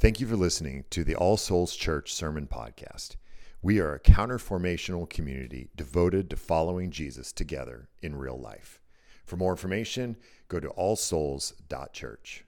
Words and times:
Thank 0.00 0.20
you 0.20 0.28
for 0.28 0.36
listening 0.36 0.84
to 0.90 1.02
the 1.02 1.16
All 1.16 1.36
Souls 1.36 1.74
Church 1.74 2.14
Sermon 2.14 2.46
Podcast. 2.46 3.16
We 3.62 3.80
are 3.80 3.94
a 3.94 3.98
counterformational 3.98 5.10
community 5.10 5.70
devoted 5.74 6.30
to 6.30 6.36
following 6.36 6.92
Jesus 6.92 7.32
together 7.32 7.88
in 8.00 8.14
real 8.14 8.38
life. 8.38 8.80
For 9.24 9.36
more 9.36 9.50
information, 9.50 10.16
go 10.46 10.60
to 10.60 10.68
allsouls.church. 10.68 12.44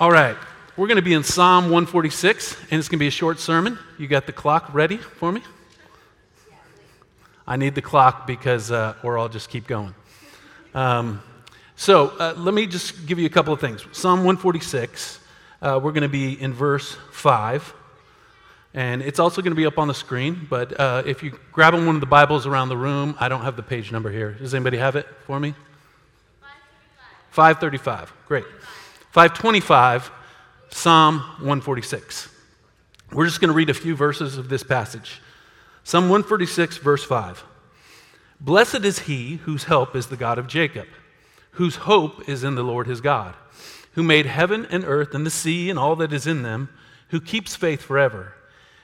All 0.00 0.10
right, 0.10 0.36
we're 0.76 0.88
going 0.88 0.96
to 0.96 1.02
be 1.02 1.12
in 1.12 1.22
Psalm 1.22 1.66
146, 1.66 2.56
and 2.72 2.80
it's 2.80 2.88
going 2.88 2.98
to 2.98 3.04
be 3.04 3.06
a 3.06 3.12
short 3.12 3.38
sermon. 3.38 3.78
You 3.96 4.08
got 4.08 4.26
the 4.26 4.32
clock 4.32 4.74
ready 4.74 4.96
for 4.96 5.30
me? 5.30 5.42
I 7.46 7.54
need 7.54 7.76
the 7.76 7.82
clock 7.82 8.26
because, 8.26 8.72
uh, 8.72 8.96
or 9.04 9.16
I'll 9.16 9.28
just 9.28 9.48
keep 9.48 9.68
going. 9.68 9.94
Um, 10.74 11.22
so 11.76 12.08
uh, 12.18 12.34
let 12.36 12.52
me 12.52 12.66
just 12.66 13.06
give 13.06 13.20
you 13.20 13.26
a 13.26 13.30
couple 13.30 13.54
of 13.54 13.60
things. 13.60 13.86
Psalm 13.92 14.24
146, 14.24 15.20
uh, 15.62 15.80
we're 15.82 15.92
going 15.92 16.02
to 16.02 16.08
be 16.08 16.38
in 16.40 16.52
verse 16.52 16.96
5. 17.12 17.74
And 18.74 19.00
it's 19.02 19.18
also 19.18 19.42
going 19.42 19.52
to 19.52 19.56
be 19.56 19.66
up 19.66 19.78
on 19.78 19.86
the 19.86 19.94
screen, 19.94 20.46
but 20.48 20.78
uh, 20.80 21.02
if 21.04 21.22
you 21.22 21.38
grab 21.52 21.74
one 21.74 21.88
of 21.88 22.00
the 22.00 22.06
Bibles 22.06 22.46
around 22.46 22.68
the 22.70 22.76
room, 22.76 23.14
I 23.20 23.28
don't 23.28 23.42
have 23.42 23.54
the 23.54 23.62
page 23.62 23.92
number 23.92 24.10
here. 24.10 24.32
Does 24.32 24.54
anybody 24.54 24.78
have 24.78 24.96
it 24.96 25.06
for 25.26 25.38
me? 25.38 25.54
535. 27.30 28.10
535. 28.10 28.12
Great. 28.26 28.44
525, 29.10 30.10
Psalm 30.70 31.18
146. 31.18 32.30
We're 33.12 33.26
just 33.26 33.40
going 33.40 33.50
to 33.50 33.54
read 33.54 33.68
a 33.68 33.74
few 33.74 33.94
verses 33.94 34.38
of 34.38 34.48
this 34.48 34.62
passage. 34.62 35.20
Psalm 35.84 36.04
146, 36.04 36.78
verse 36.78 37.04
5. 37.04 37.44
Blessed 38.40 38.86
is 38.86 39.00
he 39.00 39.36
whose 39.36 39.64
help 39.64 39.94
is 39.94 40.06
the 40.06 40.16
God 40.16 40.38
of 40.38 40.46
Jacob, 40.46 40.86
whose 41.52 41.76
hope 41.76 42.26
is 42.26 42.42
in 42.42 42.54
the 42.54 42.62
Lord 42.62 42.86
his 42.86 43.02
God, 43.02 43.34
who 43.92 44.02
made 44.02 44.26
heaven 44.26 44.66
and 44.70 44.84
earth 44.84 45.14
and 45.14 45.24
the 45.26 45.30
sea 45.30 45.70
and 45.70 45.78
all 45.78 45.96
that 45.96 46.12
is 46.12 46.26
in 46.26 46.42
them, 46.42 46.68
who 47.08 47.20
keeps 47.20 47.54
faith 47.54 47.82
forever, 47.82 48.34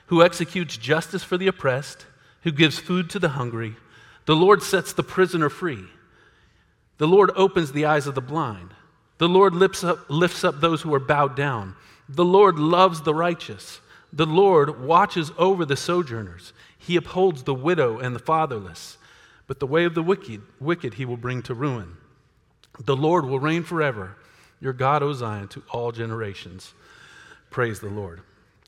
who 0.07 0.23
executes 0.23 0.77
justice 0.77 1.23
for 1.23 1.37
the 1.37 1.47
oppressed, 1.47 2.05
who 2.43 2.51
gives 2.51 2.79
food 2.79 3.09
to 3.09 3.19
the 3.19 3.29
hungry. 3.29 3.75
The 4.25 4.35
Lord 4.35 4.61
sets 4.61 4.93
the 4.93 5.03
prisoner 5.03 5.49
free. 5.49 5.85
The 6.99 7.07
Lord 7.07 7.31
opens 7.35 7.71
the 7.71 7.85
eyes 7.85 8.07
of 8.07 8.15
the 8.15 8.21
blind. 8.21 8.73
The 9.17 9.29
Lord 9.29 9.53
lifts 9.53 9.83
up, 9.83 10.09
lifts 10.09 10.43
up 10.43 10.59
those 10.59 10.81
who 10.81 10.93
are 10.93 10.99
bowed 10.99 11.35
down. 11.35 11.75
The 12.07 12.25
Lord 12.25 12.59
loves 12.59 13.01
the 13.01 13.13
righteous. 13.13 13.81
The 14.13 14.25
Lord 14.25 14.81
watches 14.83 15.31
over 15.37 15.65
the 15.65 15.75
sojourners. 15.75 16.53
He 16.77 16.95
upholds 16.95 17.43
the 17.43 17.53
widow 17.53 17.99
and 17.99 18.15
the 18.15 18.19
fatherless. 18.19 18.97
But 19.47 19.59
the 19.59 19.67
way 19.67 19.85
of 19.85 19.95
the 19.95 20.03
wicked, 20.03 20.41
wicked 20.59 20.95
he 20.95 21.05
will 21.05 21.17
bring 21.17 21.41
to 21.43 21.53
ruin. 21.53 21.97
The 22.79 22.95
Lord 22.95 23.25
will 23.25 23.39
reign 23.39 23.63
forever. 23.63 24.15
Your 24.61 24.73
God, 24.73 25.03
O 25.03 25.13
Zion, 25.13 25.47
to 25.49 25.63
all 25.71 25.91
generations. 25.91 26.73
Praise 27.49 27.79
the 27.79 27.89
Lord. 27.89 28.21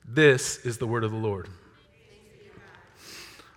This 0.08 0.58
is 0.66 0.78
the 0.78 0.88
word 0.88 1.04
of 1.04 1.12
the 1.12 1.18
Lord. 1.18 1.48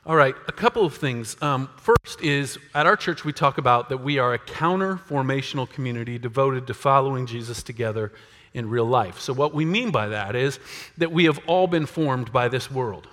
All 0.06 0.16
right, 0.16 0.34
a 0.48 0.52
couple 0.52 0.84
of 0.84 0.94
things. 0.94 1.34
Um, 1.40 1.70
first 1.76 2.20
is 2.20 2.58
at 2.74 2.84
our 2.84 2.96
church, 2.96 3.24
we 3.24 3.32
talk 3.32 3.56
about 3.56 3.88
that 3.88 3.98
we 3.98 4.18
are 4.18 4.34
a 4.34 4.38
counter 4.38 4.96
formational 4.96 5.70
community 5.70 6.18
devoted 6.18 6.66
to 6.66 6.74
following 6.74 7.24
Jesus 7.24 7.62
together 7.62 8.12
in 8.52 8.68
real 8.68 8.84
life. 8.84 9.18
So, 9.18 9.32
what 9.32 9.54
we 9.54 9.64
mean 9.64 9.90
by 9.90 10.08
that 10.08 10.36
is 10.36 10.58
that 10.98 11.10
we 11.10 11.24
have 11.24 11.40
all 11.46 11.66
been 11.66 11.86
formed 11.86 12.32
by 12.32 12.48
this 12.48 12.70
world. 12.70 13.08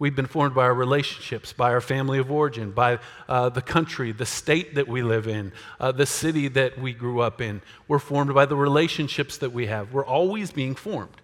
We've 0.00 0.14
been 0.14 0.26
formed 0.26 0.54
by 0.54 0.62
our 0.62 0.74
relationships, 0.74 1.52
by 1.52 1.72
our 1.72 1.80
family 1.80 2.20
of 2.20 2.30
origin, 2.30 2.70
by 2.70 3.00
uh, 3.28 3.48
the 3.48 3.62
country, 3.62 4.12
the 4.12 4.26
state 4.26 4.76
that 4.76 4.86
we 4.86 5.02
live 5.02 5.26
in, 5.26 5.52
uh, 5.80 5.90
the 5.90 6.06
city 6.06 6.46
that 6.48 6.78
we 6.78 6.92
grew 6.92 7.20
up 7.20 7.40
in. 7.40 7.62
We're 7.88 7.98
formed 7.98 8.32
by 8.32 8.46
the 8.46 8.54
relationships 8.54 9.38
that 9.38 9.50
we 9.50 9.66
have. 9.66 9.92
We're 9.92 10.06
always 10.06 10.52
being 10.52 10.76
formed. 10.76 11.16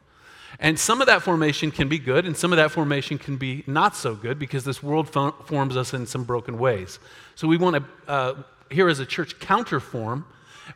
And 0.58 0.78
some 0.78 1.00
of 1.00 1.06
that 1.06 1.22
formation 1.22 1.70
can 1.70 1.89
be 1.89 1.98
good, 1.98 2.27
and 2.27 2.36
some 2.36 2.52
of 2.52 2.56
that 2.56 2.72
formation 2.72 3.17
can 3.17 3.36
be 3.36 3.62
not 3.69 3.95
so 3.95 4.17
good 4.17 4.41
because 4.41 4.64
this 4.64 4.83
world 4.83 5.08
forms 5.08 5.77
us 5.77 5.95
in 5.95 6.06
some 6.06 6.25
broken 6.25 6.58
ways. 6.58 6.98
So 7.36 7.47
we 7.47 7.56
want 7.56 7.77
to, 7.77 8.11
uh, 8.11 8.34
here 8.70 8.89
as 8.89 8.98
a 8.98 9.07
church, 9.07 9.39
counterform 9.39 10.24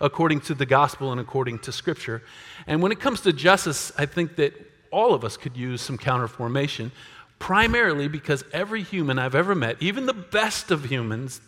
according 0.00 0.41
to 0.42 0.54
the 0.54 0.66
gospel 0.66 1.10
and 1.10 1.20
according 1.20 1.60
to 1.60 1.72
scripture. 1.72 2.22
And 2.66 2.81
when 2.81 2.92
it 2.92 3.00
comes 3.00 3.22
to 3.22 3.32
justice, 3.32 3.91
I 3.98 4.06
think 4.06 4.37
that 4.37 4.54
all 4.91 5.14
of 5.14 5.25
us 5.25 5.37
could 5.37 5.56
use 5.56 5.81
some 5.81 5.98
counterformation 5.98 6.91
primarily 7.38 8.09
because 8.09 8.44
every 8.53 8.82
human 8.82 9.19
I've 9.19 9.34
ever 9.34 9.54
met, 9.54 9.76
even 9.81 10.06
the 10.06 10.15
best 10.15 10.71
of 10.71 10.84
humans, 10.84 11.41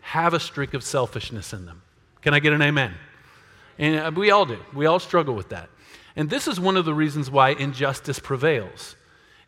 have 0.00 0.34
a 0.34 0.40
streak 0.40 0.74
of 0.74 0.82
selfishness 0.82 1.52
in 1.52 1.66
them. 1.66 1.82
Can 2.22 2.34
I 2.34 2.40
get 2.40 2.52
an 2.52 2.62
amen? 2.62 2.94
And 3.78 4.00
uh, 4.00 4.10
we 4.14 4.30
all 4.30 4.46
do. 4.46 4.58
We 4.74 4.86
all 4.86 4.98
struggle 4.98 5.34
with 5.34 5.50
that. 5.50 5.68
And 6.16 6.28
this 6.28 6.48
is 6.48 6.58
one 6.58 6.76
of 6.76 6.84
the 6.84 6.94
reasons 6.94 7.30
why 7.30 7.50
injustice 7.50 8.18
prevails, 8.18 8.96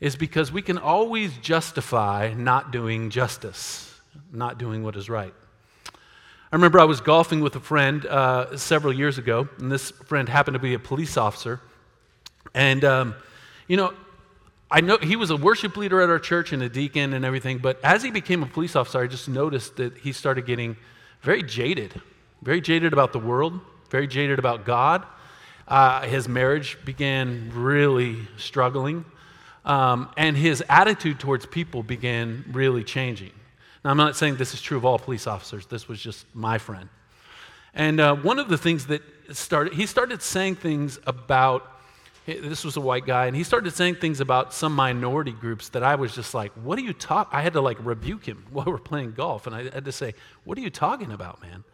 is 0.01 0.17
because 0.17 0.53
we 0.53 0.63
can 0.63 0.79
always 0.79 1.37
justify 1.39 2.33
not 2.35 2.71
doing 2.71 3.11
justice, 3.11 3.93
not 4.33 4.59
doing 4.59 4.83
what 4.83 4.97
is 4.97 5.11
right. 5.11 5.35
I 6.53 6.57
remember 6.57 6.81
I 6.81 6.85
was 6.85 7.01
golfing 7.01 7.41
with 7.41 7.55
a 7.57 7.61
friend 7.61 8.07
uh, 8.07 8.57
several 8.57 8.93
years 8.93 9.19
ago, 9.19 9.49
and 9.59 9.71
this 9.71 9.91
friend 9.91 10.29
happened 10.29 10.55
to 10.55 10.61
be 10.61 10.75
a 10.75 10.79
police 10.79 11.17
officer. 11.17 11.61
And, 12.55 12.85
um, 12.85 13.15
you 13.69 13.77
know, 13.77 13.95
I 14.73 14.81
know 14.81 14.99
he 14.99 15.17
was 15.17 15.31
a 15.31 15.37
worship 15.37 15.77
leader 15.77 16.01
at 16.01 16.09
our 16.09 16.21
church 16.21 16.53
and 16.53 16.63
a 16.63 16.69
deacon 16.69 17.13
and 17.13 17.25
everything, 17.25 17.59
but 17.59 17.83
as 17.85 18.05
he 18.05 18.13
became 18.13 18.43
a 18.45 18.47
police 18.47 18.77
officer, 18.77 19.01
I 19.01 19.09
just 19.09 19.29
noticed 19.29 19.77
that 19.77 19.99
he 19.99 20.13
started 20.13 20.47
getting 20.47 20.77
very 21.23 21.43
jaded, 21.43 22.01
very 22.43 22.61
jaded 22.61 22.93
about 22.93 23.13
the 23.13 23.19
world, 23.19 23.61
very 23.91 24.07
jaded 24.07 24.39
about 24.39 24.65
God. 24.65 25.05
Uh, 25.67 26.03
his 26.03 26.29
marriage 26.29 26.79
began 26.85 27.51
really 27.53 28.17
struggling, 28.37 29.05
um, 29.65 30.09
and 30.17 30.37
his 30.37 30.63
attitude 30.69 31.19
towards 31.19 31.47
people 31.47 31.83
began 31.83 32.45
really 32.53 32.85
changing. 32.85 33.33
Now, 33.85 33.91
I'm 33.91 33.97
not 33.97 34.15
saying 34.15 34.37
this 34.37 34.55
is 34.55 34.63
true 34.63 34.77
of 34.77 34.85
all 34.85 35.01
police 35.01 35.27
officers, 35.27 35.67
this 35.67 35.89
was 35.89 36.01
just 36.01 36.27
my 36.33 36.59
friend. 36.59 36.89
And 37.75 37.99
uh, 37.99 38.15
one 38.17 38.39
of 38.39 38.49
the 38.49 38.59
things 38.59 38.87
that 38.87 39.03
started, 39.33 39.73
he 39.73 39.87
started 39.87 40.23
saying 40.23 40.57
things 40.57 40.99
about 41.07 41.80
this 42.27 42.65
was 42.65 42.77
a 42.77 42.81
white 42.81 43.07
guy, 43.07 43.27
and 43.27 43.35
he 43.35 43.43
started 43.43 43.73
saying 43.73 43.97
things 43.97 44.21
about 44.21 44.53
some 44.53 44.75
minority 44.75 45.33
groups 45.33 45.71
that 45.71 45.83
I 45.83 45.95
was 45.95 46.15
just 46.15 46.35
like, 46.35 46.53
what 46.53 46.79
are 46.79 46.83
you 46.83 46.93
talking? 46.93 47.37
I 47.37 47.43
had 47.43 47.55
to 47.55 47.61
like 47.61 47.79
rebuke 47.85 48.27
him 48.27 48.45
while 48.51 48.67
we 48.67 48.73
are 48.73 48.79
playing 48.79 49.13
golf, 49.13 49.47
and 49.47 49.55
I 49.55 49.65
had 49.71 49.85
to 49.85 49.93
say, 49.93 50.15
what 50.45 50.59
are 50.59 50.61
you 50.61 50.71
talking 50.71 51.13
about, 51.13 51.43
man? 51.43 51.65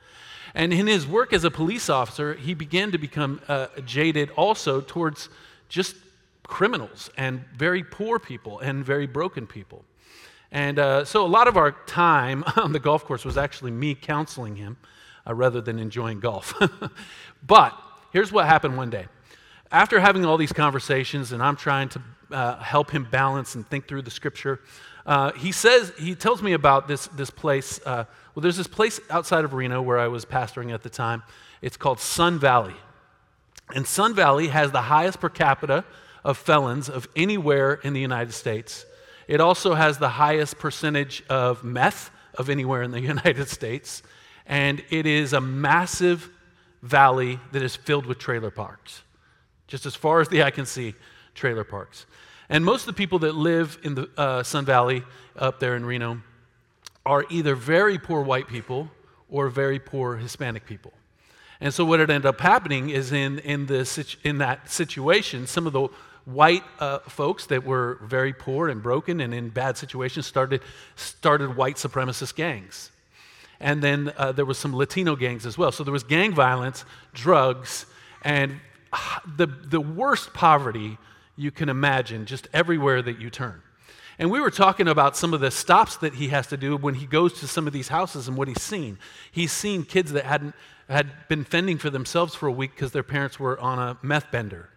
And 0.55 0.73
in 0.73 0.87
his 0.87 1.07
work 1.07 1.33
as 1.33 1.45
a 1.45 1.51
police 1.51 1.91
officer, 1.91 2.35
he 2.35 2.55
began 2.55 2.93
to 2.93 2.99
become 2.99 3.41
uh, 3.49 3.67
jaded 3.85 4.31
also 4.31 4.81
towards 4.81 5.29
just 5.69 5.97
criminals 6.45 7.11
and 7.17 7.45
very 7.57 7.83
poor 7.83 8.19
people 8.19 8.61
and 8.61 8.85
very 8.85 9.07
broken 9.07 9.47
people. 9.47 9.85
And 10.53 10.79
uh, 10.79 11.05
so 11.05 11.27
a 11.27 11.29
lot 11.29 11.49
of 11.49 11.57
our 11.57 11.73
time 11.87 12.45
on 12.57 12.73
the 12.73 12.79
golf 12.79 13.05
course 13.05 13.25
was 13.25 13.37
actually 13.37 13.73
me 13.73 13.95
counseling 13.95 14.57
him 14.57 14.77
uh, 15.27 15.35
rather 15.35 15.61
than 15.61 15.79
enjoying 15.79 16.21
golf. 16.21 16.55
but 17.47 17.79
here's 18.13 18.33
what 18.33 18.47
happened 18.47 18.77
one 18.77 18.91
day 18.91 19.07
after 19.71 20.01
having 20.01 20.25
all 20.25 20.37
these 20.37 20.53
conversations, 20.53 21.33
and 21.33 21.43
I'm 21.43 21.57
trying 21.57 21.89
to 21.91 22.03
uh, 22.31 22.57
help 22.59 22.91
him 22.91 23.07
balance 23.11 23.55
and 23.55 23.67
think 23.69 23.89
through 23.89 24.03
the 24.03 24.11
scripture, 24.11 24.61
uh, 25.05 25.33
he 25.33 25.53
says, 25.53 25.93
he 25.99 26.15
tells 26.15 26.43
me 26.43 26.53
about 26.53 26.89
this, 26.89 27.07
this 27.09 27.31
place. 27.31 27.81
Uh, 27.85 28.05
well, 28.35 28.43
there's 28.43 28.57
this 28.57 28.67
place 28.67 29.01
outside 29.11 29.45
of 29.45 29.55
Reno 29.55 29.81
where 29.81 29.99
I 29.99 30.09
was 30.09 30.25
pastoring 30.25 30.73
at 30.73 30.83
the 30.83 30.91
time. 30.91 31.23
It's 31.63 31.77
called 31.77 32.01
Sun 32.01 32.39
Valley. 32.39 32.75
And 33.75 33.87
Sun 33.87 34.15
Valley 34.15 34.49
has 34.49 34.73
the 34.73 34.83
highest 34.83 35.21
per 35.21 35.29
capita 35.29 35.85
of 36.25 36.37
felons 36.37 36.89
of 36.89 37.09
anywhere 37.15 37.75
in 37.75 37.93
the 37.93 38.01
United 38.01 38.33
States. 38.33 38.85
It 39.29 39.41
also 39.41 39.75
has 39.75 39.99
the 39.99 40.09
highest 40.09 40.59
percentage 40.59 41.25
of 41.29 41.65
meth 41.65 42.11
of 42.35 42.51
anywhere 42.51 42.83
in 42.83 42.91
the 42.91 43.01
United 43.15 43.49
States. 43.49 44.03
And 44.47 44.85
it 44.91 45.07
is 45.07 45.33
a 45.33 45.41
massive 45.41 46.31
valley 46.83 47.41
that 47.53 47.63
is 47.63 47.75
filled 47.75 48.07
with 48.07 48.19
trailer 48.19 48.51
parks 48.51 49.03
just 49.67 49.87
as 49.87 49.95
far 49.95 50.21
as 50.21 50.29
the 50.29 50.43
eye 50.43 50.51
can 50.51 50.67
see, 50.67 50.95
trailer 51.35 51.65
parks. 51.65 52.07
And 52.49 52.65
most 52.65 52.83
of 52.83 52.87
the 52.87 52.93
people 52.93 53.19
that 53.21 53.35
live 53.35 53.79
in 53.83 53.95
the 53.95 54.09
uh, 54.17 54.43
Sun 54.43 54.65
Valley 54.65 55.03
up 55.37 55.59
there 55.59 55.77
in 55.77 55.85
Reno 55.85 56.23
are 57.05 57.25
either 57.31 57.55
very 57.55 57.99
poor 57.99 58.23
white 58.23 58.49
people 58.49 58.91
or 59.29 59.49
very 59.49 59.79
poor 59.79 60.17
Hispanic 60.17 60.67
people. 60.67 60.93
And 61.61 61.73
so 61.73 61.85
what 61.85 62.01
had 62.01 62.11
ended 62.11 62.27
up 62.27 62.41
happening 62.41 62.91
is 62.91 63.13
in, 63.13 63.39
in, 63.41 63.67
the, 63.67 64.17
in 64.23 64.39
that 64.39 64.71
situation, 64.71 65.47
some 65.47 65.67
of 65.67 65.73
the 65.73 65.89
white 66.25 66.65
uh, 66.81 66.99
folks 67.01 67.47
that 67.47 67.65
were 67.65 67.99
very 68.03 68.33
poor 68.33 68.69
and 68.69 68.83
broken 68.83 69.21
and 69.21 69.33
in 69.33 69.49
bad 69.49 69.77
situations 69.77 70.27
started, 70.27 70.61
started 70.97 71.57
white 71.57 71.77
supremacist 71.77 72.35
gangs. 72.35 72.91
And 73.59 73.83
then 73.83 74.13
uh, 74.17 74.33
there 74.33 74.45
was 74.45 74.59
some 74.59 74.77
Latino 74.77 75.17
gangs 75.17 75.47
as 75.47 75.57
well. 75.57 75.73
So 75.73 75.83
there 75.83 75.93
was 75.93 76.05
gang 76.05 76.35
violence, 76.35 76.85
drugs, 77.15 77.87
and 78.23 78.61
the, 79.37 79.47
the 79.47 79.81
worst 79.81 80.33
poverty 80.33 80.99
you 81.37 81.51
can 81.51 81.69
imagine 81.69 82.27
just 82.27 82.49
everywhere 82.53 83.03
that 83.03 83.21
you 83.21 83.31
turn. 83.31 83.63
And 84.19 84.31
we 84.31 84.41
were 84.41 84.51
talking 84.51 84.89
about 84.89 85.17
some 85.17 85.35
of 85.35 85.41
the 85.41 85.51
stops 85.51 85.97
that 85.99 86.15
he 86.15 86.29
has 86.29 86.47
to 86.47 86.57
do 86.57 86.77
when 86.77 86.95
he 86.95 87.07
goes 87.07 87.35
to 87.41 87.47
some 87.47 87.67
of 87.67 87.75
these 87.75 87.89
houses 87.89 88.29
and 88.29 88.37
what 88.37 88.49
he's 88.49 88.63
seen. 88.63 88.99
He's 89.31 89.53
seen 89.53 89.85
kids 89.85 90.13
that 90.13 90.25
hadn't 90.25 90.55
had 90.89 91.29
been 91.29 91.45
fending 91.45 91.79
for 91.79 91.91
themselves 91.91 92.35
for 92.35 92.47
a 92.47 92.53
week 92.53 92.71
because 92.75 92.93
their 92.93 93.03
parents 93.03 93.39
were 93.39 93.59
on 93.61 93.79
a 93.79 93.99
meth 94.03 94.31
bender. 94.31 94.71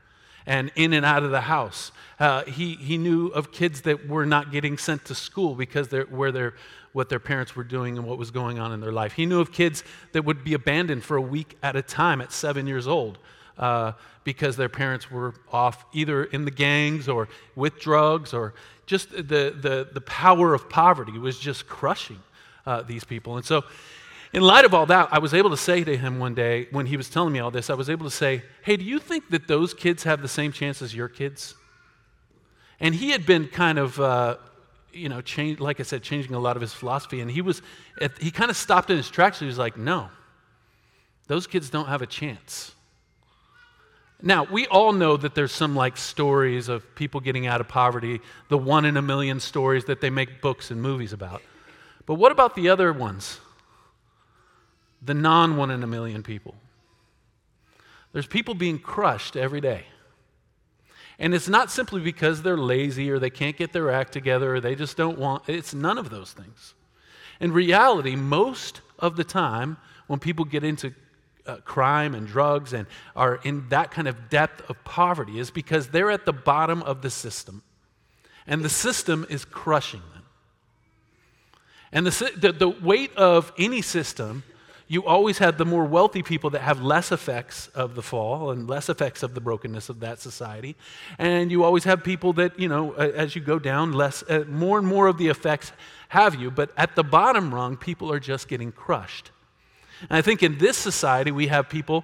and 0.46 0.72
in 0.76 0.94
and 0.94 1.06
out 1.06 1.24
of 1.24 1.30
the 1.30 1.42
house. 1.42 1.92
Uh, 2.20 2.44
he, 2.46 2.74
he 2.76 2.98
knew 2.98 3.28
of 3.28 3.52
kids 3.52 3.82
that 3.82 4.08
were 4.08 4.26
not 4.26 4.52
getting 4.52 4.78
sent 4.78 5.06
to 5.06 5.16
school 5.16 5.54
because 5.54 5.90
they're, 5.90 6.06
where 6.06 6.32
they're, 6.32 6.56
what 6.92 7.08
their 7.08 7.20
parents 7.20 7.56
were 7.56 7.64
doing 7.64 7.98
and 7.98 8.08
what 8.08 8.18
was 8.18 8.32
going 8.32 8.58
on 8.58 8.72
in 8.72 8.82
their 8.82 8.92
life. 8.92 9.14
He 9.14 9.28
knew 9.28 9.40
of 9.40 9.52
kids 9.52 9.84
that 10.12 10.26
would 10.26 10.44
be 10.44 10.56
abandoned 10.56 11.04
for 11.04 11.18
a 11.18 11.22
week 11.22 11.56
at 11.62 11.76
a 11.76 11.84
time 11.84 12.20
at 12.20 12.32
seven 12.32 12.66
years 12.66 12.88
old 12.88 13.20
uh, 13.60 13.92
because 14.24 14.56
their 14.56 14.70
parents 14.70 15.12
were 15.12 15.36
off 15.52 15.86
either 15.94 16.24
in 16.24 16.46
the 16.46 16.52
gangs 16.52 17.08
or 17.08 17.28
with 17.56 17.80
drugs 17.80 18.34
or 18.34 18.54
just 18.86 19.12
the, 19.12 19.22
the, 19.62 19.90
the 19.94 20.02
power 20.02 20.54
of 20.54 20.70
poverty 20.70 21.18
was 21.20 21.38
just 21.38 21.68
crushing 21.68 22.20
uh, 22.66 22.82
these 22.82 23.04
people. 23.04 23.38
And 23.38 23.46
so, 23.46 23.64
in 24.32 24.44
light 24.44 24.64
of 24.64 24.76
all 24.76 24.86
that, 24.86 25.10
I 25.12 25.18
was 25.18 25.34
able 25.34 25.50
to 25.50 25.58
say 25.58 25.84
to 25.84 25.98
him 25.98 26.20
one 26.20 26.36
day 26.36 26.68
when 26.70 26.86
he 26.86 26.98
was 26.98 27.10
telling 27.10 27.34
me 27.34 27.40
all 27.40 27.50
this, 27.50 27.70
I 27.72 27.74
was 27.74 27.90
able 27.90 28.06
to 28.06 28.12
say, 28.12 28.44
Hey, 28.62 28.78
do 28.78 28.84
you 28.84 29.00
think 29.00 29.30
that 29.32 29.48
those 29.48 29.74
kids 29.74 30.04
have 30.04 30.22
the 30.22 30.28
same 30.28 30.52
chance 30.52 30.82
as 30.84 30.94
your 30.94 31.08
kids? 31.08 31.56
And 32.80 32.94
he 32.94 33.10
had 33.10 33.26
been 33.26 33.48
kind 33.48 33.80
of, 33.80 34.00
uh, 34.00 34.38
you 34.94 35.10
know, 35.10 35.22
change, 35.22 35.60
like 35.60 35.80
I 35.80 35.84
said, 35.84 36.04
changing 36.04 36.34
a 36.36 36.40
lot 36.40 36.56
of 36.56 36.62
his 36.62 36.74
philosophy. 36.74 37.22
And 37.22 37.30
he 37.30 37.42
was, 37.42 37.62
he 38.20 38.32
kind 38.32 38.52
of 38.52 38.56
stopped 38.56 38.90
in 38.90 38.98
his 38.98 39.10
tracks. 39.10 39.40
He 39.40 39.46
was 39.46 39.58
like, 39.58 39.78
no, 39.78 40.10
those 41.28 41.48
kids 41.48 41.70
don't 41.70 41.88
have 41.88 42.02
a 42.02 42.08
chance. 42.08 42.74
Now, 44.22 44.44
we 44.44 44.68
all 44.68 44.92
know 44.92 45.16
that 45.16 45.34
there's 45.34 45.52
some 45.52 45.76
like 45.76 45.96
stories 45.96 46.68
of 46.68 46.96
people 46.96 47.22
getting 47.22 47.48
out 47.48 47.62
of 47.62 47.70
poverty, 47.70 48.20
the 48.50 48.58
one 48.58 48.84
in 48.84 48.98
a 48.98 49.02
million 49.02 49.40
stories 49.40 49.86
that 49.86 50.02
they 50.02 50.10
make 50.10 50.42
books 50.42 50.72
and 50.72 50.82
movies 50.82 51.14
about. 51.14 51.42
But 52.06 52.16
what 52.16 52.32
about 52.32 52.56
the 52.56 52.70
other 52.70 52.92
ones? 52.92 53.40
The 55.02 55.14
non 55.14 55.56
one 55.56 55.72
in 55.72 55.84
a 55.84 55.88
million 55.88 56.24
people. 56.24 56.56
There's 58.12 58.28
people 58.28 58.56
being 58.56 58.80
crushed 58.80 59.38
every 59.38 59.62
day. 59.62 59.86
And 61.20 61.34
it's 61.34 61.50
not 61.50 61.70
simply 61.70 62.02
because 62.02 62.42
they're 62.42 62.58
lazy 62.58 63.12
or 63.12 63.20
they 63.20 63.30
can't 63.30 63.58
get 63.58 63.74
their 63.74 63.92
act 63.92 64.14
together 64.14 64.56
or 64.56 64.62
they 64.62 64.76
just 64.76 64.98
don't 64.98 65.20
want, 65.20 65.44
it's 65.48 65.74
none 65.74 65.98
of 65.98 66.10
those 66.10 66.32
things. 66.32 66.74
In 67.40 67.52
reality, 67.52 68.16
most 68.16 68.82
of 68.98 69.16
the 69.16 69.24
time, 69.24 69.78
when 70.08 70.20
people 70.20 70.46
get 70.46 70.64
into 70.64 70.94
uh, 71.50 71.58
crime 71.58 72.14
and 72.16 72.28
drugs 72.28 72.74
and 72.74 72.88
are 73.16 73.40
in 73.44 73.68
that 73.70 73.92
kind 73.92 74.08
of 74.08 74.30
depth 74.30 74.70
of 74.70 74.84
poverty, 74.84 75.40
is 75.40 75.52
because 75.52 75.90
they're 75.90 76.12
at 76.12 76.26
the 76.26 76.34
bottom 76.34 76.84
of 76.84 77.02
the 77.02 77.10
system. 77.10 77.64
And 78.48 78.64
the 78.64 78.70
system 78.70 79.26
is 79.30 79.46
crushing 79.46 80.02
them. 80.14 80.24
And 81.92 82.06
the, 82.06 82.32
the, 82.38 82.52
the 82.52 82.70
weight 82.70 83.16
of 83.16 83.52
any 83.58 83.82
system 83.82 84.44
you 84.92 85.06
always 85.06 85.38
have 85.38 85.60
the 85.60 85.66
more 85.66 85.86
wealthy 85.86 86.24
people 86.24 86.50
that 86.50 86.62
have 86.62 86.82
less 86.82 87.12
effects 87.12 87.68
of 87.76 87.94
the 87.94 88.02
fall 88.02 88.50
and 88.50 88.68
less 88.68 88.90
effects 88.90 89.22
of 89.22 89.36
the 89.36 89.40
brokenness 89.40 89.88
of 89.88 90.00
that 90.00 90.20
society. 90.20 90.76
And 91.20 91.52
you 91.52 91.64
always 91.64 91.84
have 91.84 92.04
people 92.04 92.34
that, 92.34 92.60
you 92.60 92.68
know, 92.68 92.94
as 92.94 93.36
you 93.36 93.42
go 93.42 93.60
down, 93.60 93.94
less, 93.94 94.24
uh, 94.24 94.46
more 94.48 94.80
and 94.80 94.88
more 94.88 95.06
of 95.06 95.20
the 95.20 95.28
effects 95.28 95.72
have 96.10 96.34
you. 96.34 96.50
But 96.50 96.72
at 96.76 96.96
the 96.96 97.04
bottom 97.04 97.54
rung, 97.54 97.78
people 97.78 98.12
are 98.12 98.20
just 98.20 98.48
getting 98.48 98.72
crushed. 98.72 99.30
And 100.02 100.18
I 100.18 100.22
think 100.22 100.44
in 100.44 100.58
this 100.58 100.78
society, 100.78 101.32
we 101.32 101.48
have 101.48 101.70
people 101.70 102.04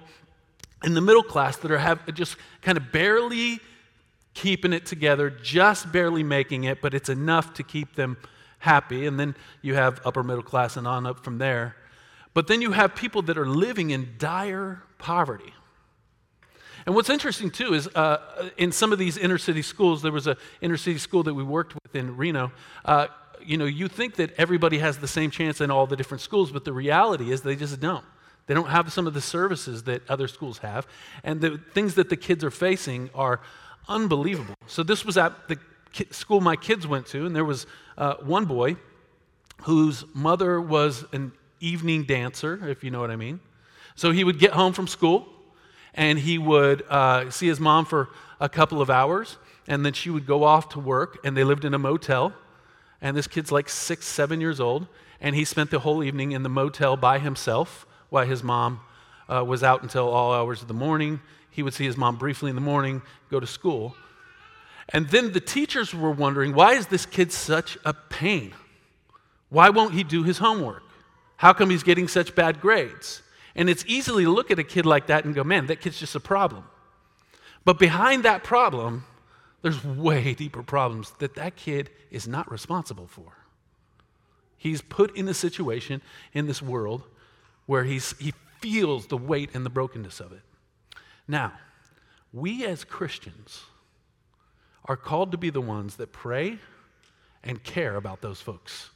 in 0.84 0.94
the 0.94 1.00
middle 1.00 1.22
class 1.22 1.56
that 1.58 1.70
are 1.70 1.78
have, 1.78 2.12
just 2.14 2.36
kind 2.62 2.76
of 2.76 2.92
barely 2.92 3.60
keeping 4.34 4.72
it 4.72 4.84
together, 4.84 5.30
just 5.30 5.90
barely 5.90 6.22
making 6.22 6.64
it, 6.64 6.82
but 6.82 6.92
it's 6.92 7.08
enough 7.08 7.54
to 7.54 7.62
keep 7.62 7.94
them 7.94 8.16
happy. 8.58 9.06
And 9.06 9.18
then 9.18 9.34
you 9.62 9.74
have 9.74 10.00
upper 10.04 10.22
middle 10.22 10.42
class 10.42 10.76
and 10.76 10.86
on 10.86 11.06
up 11.06 11.24
from 11.24 11.38
there. 11.38 11.76
But 12.34 12.48
then 12.48 12.60
you 12.60 12.72
have 12.72 12.94
people 12.94 13.22
that 13.22 13.38
are 13.38 13.46
living 13.46 13.90
in 13.90 14.14
dire 14.18 14.82
poverty. 14.98 15.54
And 16.84 16.94
what's 16.94 17.10
interesting 17.10 17.50
too 17.50 17.74
is 17.74 17.88
uh, 17.88 18.50
in 18.56 18.70
some 18.70 18.92
of 18.92 18.98
these 18.98 19.16
inner 19.16 19.38
city 19.38 19.62
schools, 19.62 20.02
there 20.02 20.12
was 20.12 20.26
an 20.26 20.36
inner 20.60 20.76
city 20.76 20.98
school 20.98 21.22
that 21.24 21.34
we 21.34 21.42
worked 21.42 21.74
with 21.74 21.96
in 21.96 22.16
Reno. 22.16 22.52
Uh, 22.84 23.08
you 23.44 23.56
know, 23.56 23.64
you 23.64 23.88
think 23.88 24.16
that 24.16 24.32
everybody 24.38 24.78
has 24.78 24.98
the 24.98 25.08
same 25.08 25.30
chance 25.30 25.60
in 25.60 25.70
all 25.70 25.86
the 25.86 25.96
different 25.96 26.20
schools, 26.20 26.50
but 26.50 26.64
the 26.64 26.72
reality 26.72 27.30
is 27.30 27.42
they 27.42 27.56
just 27.56 27.80
don't. 27.80 28.04
They 28.46 28.54
don't 28.54 28.68
have 28.68 28.92
some 28.92 29.06
of 29.06 29.14
the 29.14 29.20
services 29.20 29.82
that 29.84 30.08
other 30.08 30.28
schools 30.28 30.58
have. 30.58 30.86
And 31.24 31.40
the 31.40 31.58
things 31.74 31.94
that 31.94 32.08
the 32.08 32.16
kids 32.16 32.44
are 32.44 32.50
facing 32.50 33.10
are 33.14 33.40
unbelievable. 33.88 34.54
So 34.66 34.82
this 34.82 35.04
was 35.04 35.16
at 35.16 35.48
the 35.48 35.58
school 36.10 36.40
my 36.40 36.56
kids 36.56 36.86
went 36.86 37.06
to, 37.06 37.26
and 37.26 37.34
there 37.34 37.44
was 37.44 37.66
uh, 37.96 38.14
one 38.16 38.44
boy 38.44 38.76
whose 39.62 40.04
mother 40.14 40.60
was 40.60 41.04
an 41.12 41.32
evening 41.60 42.04
dancer, 42.04 42.68
if 42.68 42.84
you 42.84 42.90
know 42.90 43.00
what 43.00 43.10
I 43.10 43.16
mean. 43.16 43.40
So 43.94 44.10
he 44.10 44.24
would 44.24 44.38
get 44.38 44.52
home 44.52 44.72
from 44.72 44.86
school 44.86 45.26
and 45.94 46.18
he 46.18 46.38
would 46.38 46.82
uh, 46.90 47.30
see 47.30 47.48
his 47.48 47.58
mom 47.58 47.86
for 47.86 48.10
a 48.38 48.48
couple 48.48 48.82
of 48.82 48.90
hours, 48.90 49.38
and 49.66 49.84
then 49.84 49.94
she 49.94 50.10
would 50.10 50.26
go 50.26 50.44
off 50.44 50.68
to 50.70 50.78
work, 50.78 51.18
and 51.24 51.34
they 51.34 51.42
lived 51.42 51.64
in 51.64 51.72
a 51.72 51.78
motel. 51.78 52.34
And 53.00 53.16
this 53.16 53.26
kid's 53.26 53.52
like 53.52 53.68
six, 53.68 54.06
seven 54.06 54.40
years 54.40 54.60
old, 54.60 54.86
and 55.20 55.34
he 55.34 55.44
spent 55.44 55.70
the 55.70 55.80
whole 55.80 56.02
evening 56.02 56.32
in 56.32 56.42
the 56.42 56.48
motel 56.48 56.96
by 56.96 57.18
himself 57.18 57.86
while 58.08 58.26
his 58.26 58.42
mom 58.42 58.80
uh, 59.28 59.44
was 59.44 59.62
out 59.62 59.82
until 59.82 60.08
all 60.08 60.32
hours 60.32 60.62
of 60.62 60.68
the 60.68 60.74
morning. 60.74 61.20
He 61.50 61.62
would 61.62 61.74
see 61.74 61.84
his 61.84 61.96
mom 61.96 62.16
briefly 62.16 62.50
in 62.50 62.56
the 62.56 62.62
morning, 62.62 63.02
go 63.30 63.40
to 63.40 63.46
school. 63.46 63.96
And 64.90 65.08
then 65.08 65.32
the 65.32 65.40
teachers 65.40 65.94
were 65.94 66.10
wondering 66.10 66.54
why 66.54 66.74
is 66.74 66.86
this 66.86 67.06
kid 67.06 67.32
such 67.32 67.76
a 67.84 67.92
pain? 67.92 68.54
Why 69.48 69.70
won't 69.70 69.94
he 69.94 70.04
do 70.04 70.22
his 70.22 70.38
homework? 70.38 70.82
How 71.36 71.52
come 71.52 71.70
he's 71.70 71.82
getting 71.82 72.08
such 72.08 72.34
bad 72.34 72.60
grades? 72.60 73.22
And 73.54 73.70
it's 73.70 73.84
easily 73.86 74.24
to 74.24 74.30
look 74.30 74.50
at 74.50 74.58
a 74.58 74.64
kid 74.64 74.86
like 74.86 75.06
that 75.06 75.24
and 75.24 75.34
go, 75.34 75.42
man, 75.42 75.66
that 75.66 75.80
kid's 75.80 75.98
just 75.98 76.14
a 76.14 76.20
problem. 76.20 76.64
But 77.64 77.78
behind 77.78 78.22
that 78.24 78.44
problem, 78.44 79.04
there's 79.66 79.84
way 79.84 80.32
deeper 80.32 80.62
problems 80.62 81.10
that 81.18 81.34
that 81.34 81.56
kid 81.56 81.90
is 82.12 82.28
not 82.28 82.48
responsible 82.48 83.08
for. 83.08 83.32
He's 84.56 84.80
put 84.80 85.16
in 85.16 85.26
a 85.26 85.34
situation 85.34 86.02
in 86.32 86.46
this 86.46 86.62
world 86.62 87.02
where 87.66 87.82
he's, 87.82 88.16
he 88.20 88.32
feels 88.60 89.08
the 89.08 89.16
weight 89.16 89.50
and 89.54 89.66
the 89.66 89.70
brokenness 89.70 90.20
of 90.20 90.30
it. 90.30 90.42
Now, 91.26 91.52
we 92.32 92.64
as 92.64 92.84
Christians 92.84 93.64
are 94.84 94.96
called 94.96 95.32
to 95.32 95.36
be 95.36 95.50
the 95.50 95.60
ones 95.60 95.96
that 95.96 96.12
pray 96.12 96.60
and 97.42 97.60
care 97.64 97.96
about 97.96 98.20
those 98.20 98.40
folks. 98.40 98.90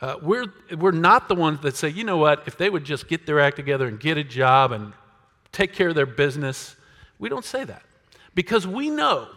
Uh, 0.00 0.16
we're, 0.20 0.46
we're 0.76 0.90
not 0.90 1.28
the 1.28 1.36
ones 1.36 1.60
that 1.60 1.76
say, 1.76 1.90
you 1.90 2.02
know 2.02 2.16
what, 2.16 2.42
if 2.46 2.58
they 2.58 2.68
would 2.68 2.82
just 2.82 3.06
get 3.06 3.24
their 3.24 3.38
act 3.38 3.54
together 3.54 3.86
and 3.86 4.00
get 4.00 4.18
a 4.18 4.24
job 4.24 4.72
and 4.72 4.92
take 5.52 5.72
care 5.72 5.90
of 5.90 5.94
their 5.94 6.06
business. 6.06 6.74
We 7.20 7.28
don't 7.28 7.44
say 7.44 7.62
that 7.62 7.84
because 8.34 8.66
we 8.66 8.90
know 8.90 9.28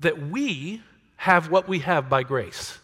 that 0.00 0.20
we 0.28 0.82
have 1.16 1.50
what 1.50 1.68
we 1.68 1.80
have 1.80 2.08
by 2.08 2.22
grace. 2.22 2.78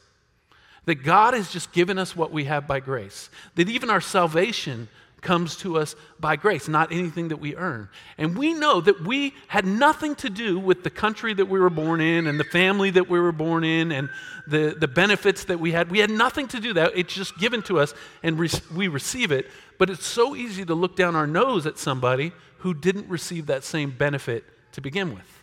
That 0.85 1.03
God 1.03 1.35
has 1.35 1.51
just 1.51 1.73
given 1.73 1.99
us 1.99 2.17
what 2.17 2.33
we 2.33 2.45
have 2.45 2.67
by 2.67 2.81
grace. 2.81 3.31
That 3.57 3.69
even 3.69 3.91
our 3.91 4.01
salvation 4.01 4.89
comes 5.21 5.57
to 5.57 5.77
us 5.77 5.97
by 6.21 6.37
grace, 6.37 6.69
not 6.69 6.93
anything 6.93 7.29
that 7.29 7.39
we 7.39 7.57
earn. 7.57 7.89
And 8.17 8.39
we 8.39 8.55
know 8.55 8.81
that 8.81 9.05
we 9.05 9.35
had 9.49 9.67
nothing 9.67 10.15
to 10.17 10.31
do 10.31 10.59
with 10.59 10.85
the 10.85 10.91
country 10.91 11.35
that 11.35 11.47
we 11.47 11.59
were 11.59 11.71
born 11.71 12.01
in 12.01 12.27
and 12.27 12.39
the 12.39 12.45
family 12.45 12.91
that 12.91 13.09
we 13.09 13.19
were 13.19 13.33
born 13.33 13.65
in 13.65 13.91
and 13.91 14.09
the, 14.47 14.77
the 14.79 14.89
benefits 14.89 15.45
that 15.45 15.59
we 15.59 15.73
had. 15.73 15.91
We 15.91 15.99
had 15.99 16.11
nothing 16.11 16.47
to 16.49 16.61
do 16.61 16.73
that. 16.75 16.93
It's 16.95 17.13
just 17.13 17.37
given 17.39 17.63
to 17.63 17.81
us 17.81 17.95
and 18.23 18.39
re- 18.39 18.51
we 18.75 18.89
receive 18.89 19.33
it. 19.33 19.47
But 19.79 19.91
it's 19.91 20.07
so 20.07 20.37
easy 20.37 20.65
to 20.65 20.75
look 20.75 20.97
down 20.97 21.17
our 21.17 21.27
nose 21.27 21.67
at 21.67 21.79
somebody 21.79 22.33
who 22.59 22.75
didn't 22.75 23.09
receive 23.09 23.47
that 23.47 23.65
same 23.65 23.91
benefit 23.91 24.45
to 24.73 24.81
begin 24.81 25.15
with. 25.15 25.43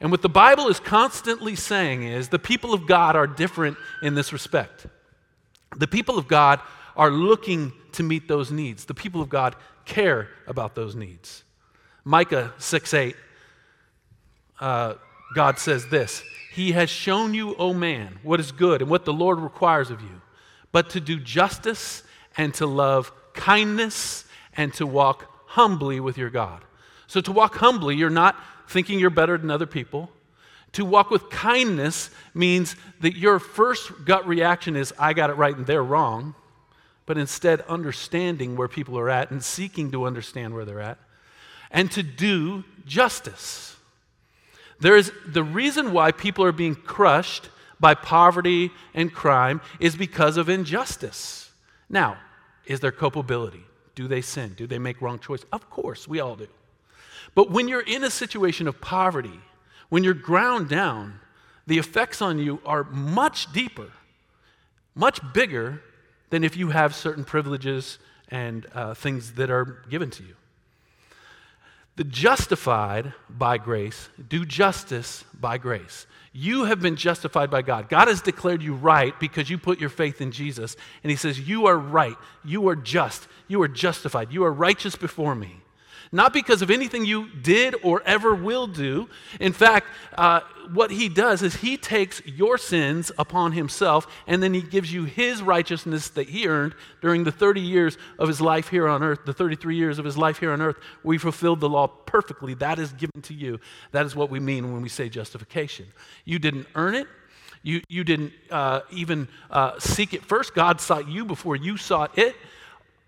And 0.00 0.10
what 0.10 0.22
the 0.22 0.28
Bible 0.28 0.68
is 0.68 0.80
constantly 0.80 1.54
saying 1.54 2.02
is 2.02 2.28
the 2.28 2.38
people 2.38 2.74
of 2.74 2.86
God 2.86 3.14
are 3.14 3.26
different 3.26 3.76
in 4.02 4.14
this 4.14 4.32
respect. 4.32 4.86
The 5.76 5.86
people 5.86 6.18
of 6.18 6.26
God 6.26 6.60
are 6.96 7.10
looking 7.10 7.72
to 7.92 8.02
meet 8.02 8.26
those 8.26 8.50
needs. 8.50 8.84
The 8.84 8.94
people 8.94 9.20
of 9.20 9.28
God 9.28 9.54
care 9.84 10.28
about 10.46 10.74
those 10.74 10.94
needs. 10.96 11.44
Micah 12.04 12.52
6 12.58 12.94
8, 12.94 13.16
uh, 14.60 14.94
God 15.34 15.58
says 15.58 15.86
this 15.88 16.22
He 16.52 16.72
has 16.72 16.90
shown 16.90 17.32
you, 17.32 17.54
O 17.54 17.72
man, 17.72 18.18
what 18.22 18.40
is 18.40 18.50
good 18.50 18.82
and 18.82 18.90
what 18.90 19.04
the 19.04 19.12
Lord 19.12 19.38
requires 19.38 19.90
of 19.90 20.00
you, 20.00 20.20
but 20.72 20.90
to 20.90 21.00
do 21.00 21.20
justice 21.20 22.02
and 22.36 22.52
to 22.54 22.66
love 22.66 23.12
kindness 23.34 24.24
and 24.56 24.74
to 24.74 24.86
walk 24.86 25.31
humbly 25.52 26.00
with 26.00 26.18
your 26.18 26.30
God. 26.30 26.62
So, 27.06 27.20
to 27.20 27.32
walk 27.32 27.56
humbly, 27.56 27.96
you're 27.96 28.10
not 28.10 28.36
thinking 28.68 28.98
you're 28.98 29.10
better 29.10 29.36
than 29.36 29.50
other 29.50 29.66
people. 29.66 30.10
To 30.72 30.84
walk 30.84 31.10
with 31.10 31.28
kindness 31.28 32.10
means 32.32 32.76
that 33.00 33.16
your 33.16 33.38
first 33.38 34.04
gut 34.04 34.26
reaction 34.26 34.76
is, 34.76 34.92
I 34.98 35.12
got 35.12 35.28
it 35.28 35.34
right 35.34 35.54
and 35.54 35.66
they're 35.66 35.82
wrong 35.84 36.34
but 37.06 37.18
instead 37.18 37.60
understanding 37.62 38.56
where 38.56 38.68
people 38.68 38.98
are 38.98 39.10
at 39.10 39.30
and 39.30 39.42
seeking 39.42 39.90
to 39.90 40.06
understand 40.06 40.54
where 40.54 40.64
they're 40.64 40.80
at, 40.80 40.98
and 41.70 41.90
to 41.92 42.02
do 42.02 42.64
justice. 42.86 43.76
There 44.80 44.96
is 44.96 45.12
the 45.26 45.42
reason 45.44 45.92
why 45.92 46.12
people 46.12 46.44
are 46.44 46.52
being 46.52 46.74
crushed 46.74 47.48
by 47.80 47.94
poverty 47.94 48.70
and 48.94 49.12
crime 49.12 49.60
is 49.80 49.96
because 49.96 50.36
of 50.36 50.48
injustice. 50.48 51.50
Now, 51.88 52.18
is 52.66 52.80
there 52.80 52.92
culpability? 52.92 53.64
Do 53.94 54.08
they 54.08 54.20
sin? 54.20 54.54
Do 54.56 54.66
they 54.66 54.78
make 54.78 55.00
wrong 55.00 55.18
choices? 55.18 55.46
Of 55.52 55.68
course, 55.70 56.08
we 56.08 56.20
all 56.20 56.36
do. 56.36 56.48
But 57.34 57.50
when 57.50 57.68
you're 57.68 57.80
in 57.80 58.04
a 58.04 58.10
situation 58.10 58.68
of 58.68 58.80
poverty, 58.80 59.40
when 59.88 60.04
you're 60.04 60.14
ground 60.14 60.68
down, 60.68 61.20
the 61.66 61.78
effects 61.78 62.20
on 62.20 62.38
you 62.38 62.60
are 62.66 62.84
much 62.84 63.52
deeper, 63.52 63.90
much 64.94 65.20
bigger 65.32 65.82
than 66.30 66.44
if 66.44 66.56
you 66.56 66.70
have 66.70 66.94
certain 66.94 67.24
privileges 67.24 67.98
and 68.28 68.66
uh, 68.74 68.94
things 68.94 69.32
that 69.32 69.50
are 69.50 69.84
given 69.88 70.10
to 70.10 70.22
you. 70.22 70.34
The 71.96 72.04
justified 72.04 73.12
by 73.28 73.58
grace 73.58 74.08
do 74.28 74.46
justice 74.46 75.24
by 75.38 75.58
grace. 75.58 76.06
You 76.32 76.64
have 76.64 76.80
been 76.80 76.96
justified 76.96 77.50
by 77.50 77.60
God. 77.60 77.90
God 77.90 78.08
has 78.08 78.22
declared 78.22 78.62
you 78.62 78.74
right 78.74 79.18
because 79.20 79.50
you 79.50 79.58
put 79.58 79.78
your 79.78 79.90
faith 79.90 80.22
in 80.22 80.32
Jesus. 80.32 80.76
And 81.02 81.10
He 81.10 81.16
says, 81.16 81.38
You 81.38 81.66
are 81.66 81.76
right. 81.76 82.16
You 82.44 82.68
are 82.68 82.76
just. 82.76 83.28
You 83.48 83.60
are 83.62 83.68
justified. 83.68 84.32
You 84.32 84.44
are 84.44 84.52
righteous 84.52 84.96
before 84.96 85.34
me 85.34 85.61
not 86.12 86.34
because 86.34 86.60
of 86.60 86.70
anything 86.70 87.06
you 87.06 87.28
did 87.30 87.74
or 87.82 88.02
ever 88.04 88.34
will 88.34 88.66
do. 88.66 89.08
In 89.40 89.54
fact, 89.54 89.86
uh, 90.16 90.40
what 90.72 90.90
he 90.90 91.08
does 91.08 91.42
is 91.42 91.56
he 91.56 91.78
takes 91.78 92.24
your 92.26 92.58
sins 92.58 93.10
upon 93.18 93.52
himself 93.52 94.06
and 94.26 94.42
then 94.42 94.52
he 94.52 94.60
gives 94.60 94.92
you 94.92 95.04
his 95.04 95.42
righteousness 95.42 96.10
that 96.10 96.28
he 96.28 96.46
earned 96.46 96.74
during 97.00 97.24
the 97.24 97.32
30 97.32 97.62
years 97.62 97.96
of 98.18 98.28
his 98.28 98.42
life 98.42 98.68
here 98.68 98.86
on 98.86 99.02
earth, 99.02 99.20
the 99.24 99.32
33 99.32 99.74
years 99.74 99.98
of 99.98 100.04
his 100.04 100.18
life 100.18 100.38
here 100.38 100.52
on 100.52 100.60
earth. 100.60 100.76
We 101.02 101.16
fulfilled 101.16 101.60
the 101.60 101.68
law 101.68 101.86
perfectly. 101.86 102.54
That 102.54 102.78
is 102.78 102.92
given 102.92 103.22
to 103.22 103.34
you. 103.34 103.58
That 103.92 104.04
is 104.04 104.14
what 104.14 104.28
we 104.28 104.38
mean 104.38 104.72
when 104.72 104.82
we 104.82 104.90
say 104.90 105.08
justification. 105.08 105.86
You 106.26 106.38
didn't 106.38 106.66
earn 106.74 106.94
it. 106.94 107.06
You, 107.62 107.80
you 107.88 108.04
didn't 108.04 108.32
uh, 108.50 108.80
even 108.90 109.28
uh, 109.50 109.78
seek 109.78 110.12
it 110.14 110.24
first. 110.24 110.54
God 110.54 110.80
sought 110.80 111.08
you 111.08 111.24
before 111.24 111.56
you 111.56 111.76
sought 111.76 112.18
it 112.18 112.36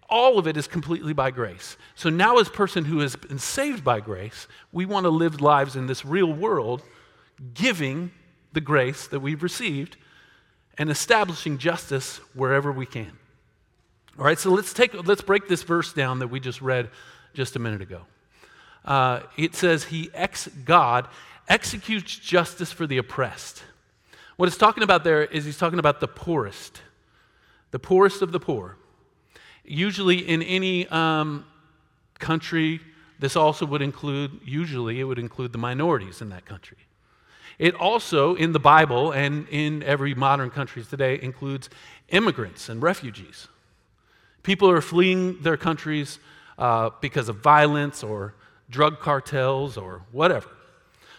all 0.08 0.38
of 0.38 0.46
it 0.46 0.56
is 0.56 0.66
completely 0.66 1.12
by 1.12 1.30
grace. 1.30 1.76
So 1.94 2.10
now, 2.10 2.38
as 2.38 2.48
a 2.48 2.52
person 2.52 2.84
who 2.84 3.00
has 3.00 3.16
been 3.16 3.38
saved 3.38 3.82
by 3.82 4.00
grace, 4.00 4.46
we 4.72 4.86
want 4.86 5.04
to 5.04 5.10
live 5.10 5.40
lives 5.40 5.76
in 5.76 5.86
this 5.86 6.04
real 6.04 6.32
world, 6.32 6.82
giving 7.54 8.10
the 8.52 8.60
grace 8.60 9.06
that 9.08 9.20
we've 9.20 9.42
received 9.42 9.96
and 10.78 10.90
establishing 10.90 11.58
justice 11.58 12.18
wherever 12.34 12.70
we 12.72 12.86
can. 12.86 13.12
All 14.18 14.24
right, 14.24 14.38
so 14.38 14.50
let's 14.50 14.72
take 14.72 14.94
let's 15.06 15.22
break 15.22 15.48
this 15.48 15.62
verse 15.62 15.92
down 15.92 16.20
that 16.20 16.28
we 16.28 16.38
just 16.38 16.62
read 16.62 16.90
just 17.32 17.56
a 17.56 17.58
minute 17.58 17.82
ago. 17.82 18.02
Uh, 18.84 19.20
it 19.36 19.54
says, 19.56 19.84
"He 19.84 20.10
ex 20.14 20.48
God 20.64 21.08
executes 21.48 22.16
justice 22.16 22.70
for 22.70 22.86
the 22.86 22.98
oppressed." 22.98 23.64
What 24.36 24.46
it's 24.46 24.58
talking 24.58 24.82
about 24.82 25.04
there 25.04 25.24
is 25.24 25.44
he's 25.44 25.58
talking 25.58 25.78
about 25.78 26.00
the 26.00 26.08
poorest, 26.08 26.80
the 27.70 27.78
poorest 27.78 28.22
of 28.22 28.32
the 28.32 28.40
poor. 28.40 28.76
Usually, 29.64 30.18
in 30.28 30.42
any 30.42 30.86
um, 30.88 31.44
country, 32.18 32.80
this 33.18 33.36
also 33.36 33.64
would 33.66 33.82
include, 33.82 34.40
usually, 34.44 35.00
it 35.00 35.04
would 35.04 35.18
include 35.18 35.52
the 35.52 35.58
minorities 35.58 36.20
in 36.20 36.28
that 36.30 36.44
country. 36.44 36.78
It 37.58 37.74
also, 37.74 38.34
in 38.34 38.52
the 38.52 38.58
Bible 38.58 39.12
and 39.12 39.48
in 39.48 39.82
every 39.82 40.14
modern 40.14 40.50
country 40.50 40.82
today, 40.84 41.18
includes 41.22 41.70
immigrants 42.08 42.68
and 42.68 42.82
refugees. 42.82 43.48
People 44.42 44.70
are 44.70 44.80
fleeing 44.80 45.40
their 45.42 45.56
countries 45.56 46.18
uh, 46.58 46.90
because 47.00 47.28
of 47.28 47.36
violence 47.36 48.02
or 48.02 48.34
drug 48.68 49.00
cartels 49.00 49.76
or 49.76 50.02
whatever. 50.12 50.48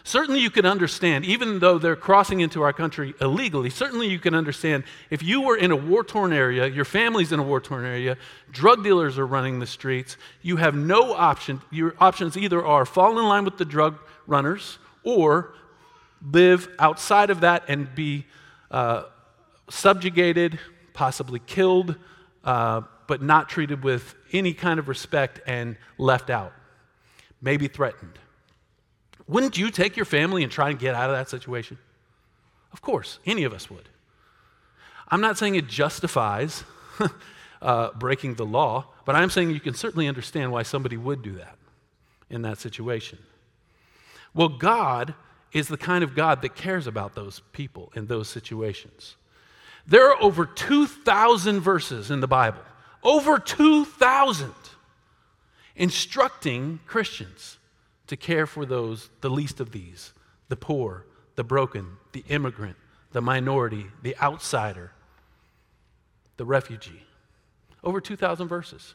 Certainly, 0.06 0.38
you 0.38 0.50
can 0.50 0.66
understand, 0.66 1.24
even 1.24 1.58
though 1.58 1.78
they're 1.78 1.96
crossing 1.96 2.38
into 2.38 2.62
our 2.62 2.72
country 2.72 3.12
illegally, 3.20 3.70
certainly 3.70 4.06
you 4.06 4.20
can 4.20 4.34
understand 4.36 4.84
if 5.10 5.20
you 5.20 5.40
were 5.40 5.56
in 5.56 5.72
a 5.72 5.76
war 5.76 6.04
torn 6.04 6.32
area, 6.32 6.68
your 6.68 6.84
family's 6.84 7.32
in 7.32 7.40
a 7.40 7.42
war 7.42 7.60
torn 7.60 7.84
area, 7.84 8.16
drug 8.52 8.84
dealers 8.84 9.18
are 9.18 9.26
running 9.26 9.58
the 9.58 9.66
streets, 9.66 10.16
you 10.42 10.58
have 10.58 10.76
no 10.76 11.12
option. 11.12 11.60
Your 11.72 11.96
options 11.98 12.36
either 12.36 12.64
are 12.64 12.86
fall 12.86 13.18
in 13.18 13.24
line 13.24 13.44
with 13.44 13.58
the 13.58 13.64
drug 13.64 13.98
runners 14.28 14.78
or 15.02 15.54
live 16.22 16.68
outside 16.78 17.30
of 17.30 17.40
that 17.40 17.64
and 17.66 17.92
be 17.96 18.26
uh, 18.70 19.02
subjugated, 19.68 20.60
possibly 20.92 21.40
killed, 21.40 21.96
uh, 22.44 22.82
but 23.08 23.22
not 23.22 23.48
treated 23.48 23.82
with 23.82 24.14
any 24.32 24.54
kind 24.54 24.78
of 24.78 24.86
respect 24.86 25.40
and 25.48 25.76
left 25.98 26.30
out, 26.30 26.52
maybe 27.42 27.66
threatened. 27.66 28.20
Wouldn't 29.28 29.58
you 29.58 29.70
take 29.70 29.96
your 29.96 30.04
family 30.04 30.42
and 30.42 30.52
try 30.52 30.70
and 30.70 30.78
get 30.78 30.94
out 30.94 31.10
of 31.10 31.16
that 31.16 31.28
situation? 31.28 31.78
Of 32.72 32.80
course, 32.80 33.18
any 33.26 33.44
of 33.44 33.52
us 33.52 33.70
would. 33.70 33.88
I'm 35.08 35.20
not 35.20 35.38
saying 35.38 35.54
it 35.54 35.66
justifies 35.66 36.64
uh, 37.62 37.90
breaking 37.92 38.34
the 38.34 38.46
law, 38.46 38.86
but 39.04 39.16
I'm 39.16 39.30
saying 39.30 39.50
you 39.50 39.60
can 39.60 39.74
certainly 39.74 40.08
understand 40.08 40.52
why 40.52 40.62
somebody 40.62 40.96
would 40.96 41.22
do 41.22 41.32
that 41.36 41.56
in 42.30 42.42
that 42.42 42.58
situation. 42.58 43.18
Well, 44.34 44.48
God 44.48 45.14
is 45.52 45.68
the 45.68 45.76
kind 45.76 46.04
of 46.04 46.14
God 46.14 46.42
that 46.42 46.54
cares 46.54 46.86
about 46.86 47.14
those 47.14 47.40
people 47.52 47.92
in 47.94 48.06
those 48.06 48.28
situations. 48.28 49.16
There 49.86 50.10
are 50.10 50.22
over 50.22 50.44
2,000 50.44 51.60
verses 51.60 52.10
in 52.10 52.20
the 52.20 52.26
Bible, 52.26 52.60
over 53.02 53.38
2,000, 53.38 54.52
instructing 55.76 56.80
Christians 56.86 57.58
to 58.06 58.16
care 58.16 58.46
for 58.46 58.64
those, 58.64 59.10
the 59.20 59.30
least 59.30 59.60
of 59.60 59.72
these, 59.72 60.12
the 60.48 60.56
poor, 60.56 61.04
the 61.34 61.44
broken, 61.44 61.96
the 62.12 62.24
immigrant, 62.28 62.76
the 63.12 63.20
minority, 63.20 63.86
the 64.02 64.16
outsider, 64.18 64.92
the 66.36 66.44
refugee. 66.44 67.02
Over 67.82 68.00
2,000 68.00 68.48
verses. 68.48 68.94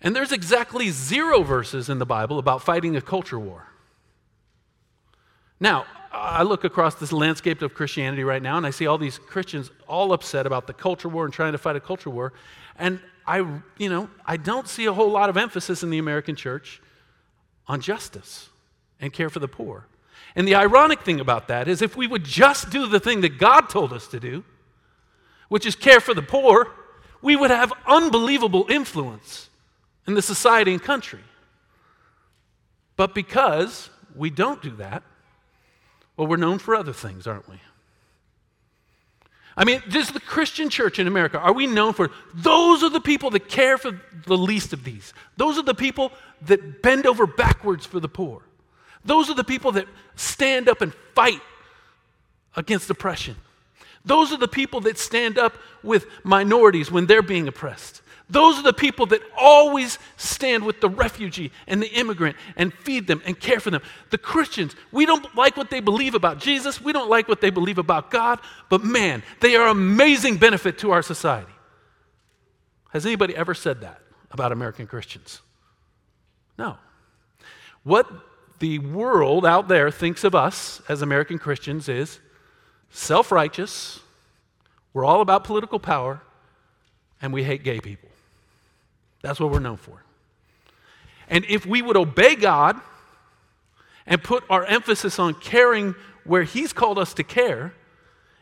And 0.00 0.14
there's 0.14 0.32
exactly 0.32 0.90
zero 0.90 1.42
verses 1.42 1.88
in 1.88 1.98
the 1.98 2.06
Bible 2.06 2.38
about 2.38 2.62
fighting 2.62 2.96
a 2.96 3.00
culture 3.00 3.38
war. 3.38 3.68
Now, 5.60 5.86
I 6.12 6.42
look 6.42 6.64
across 6.64 6.94
this 6.94 7.12
landscape 7.12 7.62
of 7.62 7.74
Christianity 7.74 8.22
right 8.22 8.42
now 8.42 8.56
and 8.56 8.66
I 8.66 8.70
see 8.70 8.86
all 8.86 8.98
these 8.98 9.18
Christians 9.18 9.70
all 9.88 10.12
upset 10.12 10.46
about 10.46 10.66
the 10.66 10.72
culture 10.72 11.08
war 11.08 11.24
and 11.24 11.32
trying 11.32 11.52
to 11.52 11.58
fight 11.58 11.76
a 11.76 11.80
culture 11.80 12.10
war. 12.10 12.32
And 12.78 13.00
I, 13.26 13.38
you 13.78 13.88
know, 13.88 14.08
I 14.26 14.36
don't 14.36 14.68
see 14.68 14.84
a 14.86 14.92
whole 14.92 15.10
lot 15.10 15.30
of 15.30 15.36
emphasis 15.36 15.82
in 15.82 15.90
the 15.90 15.98
American 15.98 16.36
church 16.36 16.80
on 17.66 17.80
justice 17.80 18.48
and 19.00 19.12
care 19.12 19.30
for 19.30 19.38
the 19.38 19.48
poor. 19.48 19.86
And 20.36 20.48
the 20.48 20.54
ironic 20.54 21.02
thing 21.02 21.20
about 21.20 21.48
that 21.48 21.68
is 21.68 21.82
if 21.82 21.96
we 21.96 22.06
would 22.06 22.24
just 22.24 22.70
do 22.70 22.86
the 22.86 23.00
thing 23.00 23.20
that 23.20 23.38
God 23.38 23.68
told 23.68 23.92
us 23.92 24.06
to 24.08 24.20
do, 24.20 24.44
which 25.48 25.66
is 25.66 25.76
care 25.76 26.00
for 26.00 26.14
the 26.14 26.22
poor, 26.22 26.70
we 27.22 27.36
would 27.36 27.50
have 27.50 27.72
unbelievable 27.86 28.66
influence 28.68 29.48
in 30.06 30.14
the 30.14 30.22
society 30.22 30.72
and 30.72 30.82
country. 30.82 31.22
But 32.96 33.14
because 33.14 33.90
we 34.14 34.30
don't 34.30 34.62
do 34.62 34.70
that, 34.76 35.02
well, 36.16 36.28
we're 36.28 36.36
known 36.36 36.58
for 36.58 36.74
other 36.74 36.92
things, 36.92 37.26
aren't 37.26 37.48
we? 37.48 37.60
I 39.56 39.64
mean, 39.64 39.82
this 39.86 40.08
is 40.08 40.12
the 40.12 40.20
Christian 40.20 40.68
church 40.68 40.98
in 40.98 41.06
America, 41.06 41.38
are 41.38 41.52
we 41.52 41.66
known 41.66 41.92
for 41.92 42.10
those 42.32 42.82
are 42.82 42.90
the 42.90 43.00
people 43.00 43.30
that 43.30 43.48
care 43.48 43.78
for 43.78 44.00
the 44.26 44.36
least 44.36 44.72
of 44.72 44.82
these? 44.84 45.14
Those 45.36 45.58
are 45.58 45.62
the 45.62 45.74
people 45.74 46.12
that 46.42 46.82
bend 46.82 47.06
over 47.06 47.26
backwards 47.26 47.86
for 47.86 48.00
the 48.00 48.08
poor. 48.08 48.42
Those 49.04 49.30
are 49.30 49.34
the 49.34 49.44
people 49.44 49.72
that 49.72 49.86
stand 50.16 50.68
up 50.68 50.80
and 50.80 50.92
fight 51.14 51.40
against 52.56 52.90
oppression. 52.90 53.36
Those 54.04 54.32
are 54.32 54.36
the 54.36 54.48
people 54.48 54.80
that 54.82 54.98
stand 54.98 55.38
up 55.38 55.54
with 55.82 56.06
minorities 56.24 56.90
when 56.90 57.06
they're 57.06 57.22
being 57.22 57.48
oppressed. 57.48 58.02
Those 58.30 58.58
are 58.58 58.62
the 58.62 58.72
people 58.72 59.06
that 59.06 59.20
always 59.38 59.98
stand 60.16 60.64
with 60.64 60.80
the 60.80 60.88
refugee 60.88 61.52
and 61.66 61.82
the 61.82 61.92
immigrant 61.92 62.36
and 62.56 62.72
feed 62.72 63.06
them 63.06 63.20
and 63.26 63.38
care 63.38 63.60
for 63.60 63.70
them. 63.70 63.82
The 64.10 64.18
Christians, 64.18 64.74
we 64.92 65.04
don't 65.04 65.34
like 65.34 65.56
what 65.56 65.68
they 65.68 65.80
believe 65.80 66.14
about 66.14 66.38
Jesus, 66.38 66.80
we 66.80 66.92
don't 66.92 67.10
like 67.10 67.28
what 67.28 67.42
they 67.42 67.50
believe 67.50 67.78
about 67.78 68.10
God, 68.10 68.40
but 68.70 68.82
man, 68.82 69.22
they 69.40 69.56
are 69.56 69.68
amazing 69.68 70.38
benefit 70.38 70.78
to 70.78 70.90
our 70.90 71.02
society. 71.02 71.52
Has 72.90 73.04
anybody 73.04 73.36
ever 73.36 73.52
said 73.52 73.82
that 73.82 74.00
about 74.30 74.52
American 74.52 74.86
Christians? 74.86 75.42
No. 76.58 76.78
What 77.82 78.08
the 78.58 78.78
world 78.78 79.44
out 79.44 79.68
there 79.68 79.90
thinks 79.90 80.24
of 80.24 80.34
us 80.34 80.80
as 80.88 81.02
American 81.02 81.38
Christians 81.38 81.88
is 81.90 82.20
self 82.90 83.30
righteous, 83.30 84.00
we're 84.94 85.04
all 85.04 85.20
about 85.20 85.44
political 85.44 85.78
power, 85.78 86.22
and 87.20 87.32
we 87.32 87.42
hate 87.42 87.64
gay 87.64 87.80
people. 87.80 88.08
That's 89.24 89.40
what 89.40 89.50
we're 89.50 89.58
known 89.58 89.78
for. 89.78 90.02
And 91.30 91.46
if 91.48 91.64
we 91.64 91.80
would 91.80 91.96
obey 91.96 92.34
God 92.36 92.78
and 94.06 94.22
put 94.22 94.44
our 94.50 94.66
emphasis 94.66 95.18
on 95.18 95.32
caring 95.32 95.94
where 96.24 96.42
He's 96.42 96.74
called 96.74 96.98
us 96.98 97.14
to 97.14 97.24
care 97.24 97.72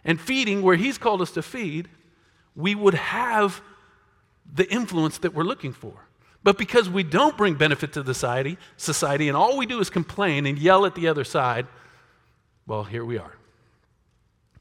and 0.04 0.20
feeding 0.20 0.60
where 0.60 0.74
He's 0.74 0.98
called 0.98 1.22
us 1.22 1.30
to 1.32 1.42
feed, 1.42 1.88
we 2.56 2.74
would 2.74 2.94
have 2.94 3.62
the 4.52 4.68
influence 4.72 5.18
that 5.18 5.32
we're 5.32 5.44
looking 5.44 5.72
for. 5.72 5.94
But 6.42 6.58
because 6.58 6.90
we 6.90 7.04
don't 7.04 7.36
bring 7.36 7.54
benefit 7.54 7.92
to 7.92 8.04
society, 8.04 8.58
society 8.76 9.28
and 9.28 9.36
all 9.36 9.56
we 9.56 9.66
do 9.66 9.78
is 9.78 9.88
complain 9.88 10.46
and 10.46 10.58
yell 10.58 10.84
at 10.84 10.96
the 10.96 11.06
other 11.06 11.22
side, 11.22 11.68
well, 12.66 12.82
here 12.82 13.04
we 13.04 13.18
are. 13.18 13.36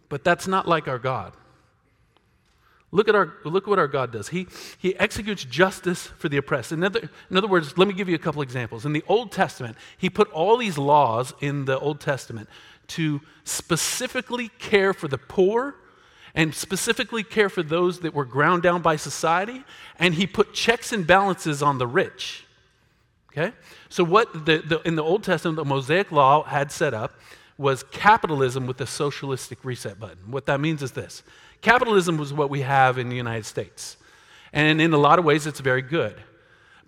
But 0.07 0.23
that's 0.23 0.45
not 0.45 0.67
like 0.67 0.87
our 0.87 0.99
God. 0.99 1.33
Look 2.93 3.07
at, 3.07 3.15
our, 3.15 3.33
look 3.45 3.67
what 3.67 3.79
our 3.79 3.88
God 3.88 4.12
does. 4.12 4.29
He, 4.29 4.48
he 4.77 4.98
executes 4.98 5.45
justice 5.45 6.07
for 6.07 6.27
the 6.27 6.36
oppressed. 6.38 6.74
In 6.74 6.83
other, 6.83 7.10
in 7.29 7.38
other 7.38 7.48
words, 7.48 7.77
let 7.77 7.88
me 7.88 7.93
give 7.93 8.10
you 8.10 8.15
a 8.15 8.19
couple 8.19 8.41
examples. 8.41 8.86
In 8.86 8.91
the 8.91 9.03
Old 9.07 9.31
Testament, 9.31 9.77
he 9.98 10.10
put 10.10 10.29
all 10.31 10.57
these 10.57 10.77
laws 10.77 11.33
in 11.39 11.63
the 11.63 11.79
Old 11.79 12.01
Testament 12.01 12.50
to 12.88 13.21
specifically 13.45 14.50
care 14.60 14.93
for 14.93 15.07
the 15.07 15.17
poor 15.17 15.75
and 16.36 16.53
specifically 16.53 17.24
care 17.24 17.48
for 17.48 17.63
those 17.63 18.00
that 18.01 18.13
were 18.13 18.25
ground 18.25 18.62
down 18.62 18.81
by 18.81 18.98
society. 18.98 19.63
And 19.98 20.13
he 20.13 20.27
put 20.27 20.53
checks 20.53 20.91
and 20.91 21.07
balances 21.07 21.63
on 21.63 21.77
the 21.77 21.88
rich. 21.88 22.45
Okay? 23.31 23.53
So, 23.88 24.03
what 24.03 24.45
the, 24.45 24.57
the, 24.57 24.81
in 24.86 24.95
the 24.95 25.03
Old 25.03 25.24
Testament, 25.24 25.55
the 25.55 25.63
Mosaic 25.63 26.12
Law 26.12 26.43
had 26.43 26.71
set 26.74 26.93
up 26.93 27.13
was 27.62 27.84
capitalism 27.84 28.65
with 28.65 28.82
a 28.82 28.88
socialistic 28.88 29.63
reset 29.63 30.00
button. 30.00 30.32
What 30.32 30.48
that 30.48 30.60
means 30.60 30.82
is 30.82 30.91
this 30.91 31.24
capitalism 31.62 32.18
was 32.18 32.34
what 32.34 32.50
we 32.50 32.62
have 32.62 32.98
in 32.98 33.08
the 33.08 33.15
United 33.15 33.46
States. 33.46 33.98
And 34.51 34.82
in 34.82 34.91
a 34.94 34.98
lot 34.98 35.20
of 35.20 35.25
ways, 35.25 35.48
it's 35.48 35.60
very 35.60 35.82
good. 35.82 36.15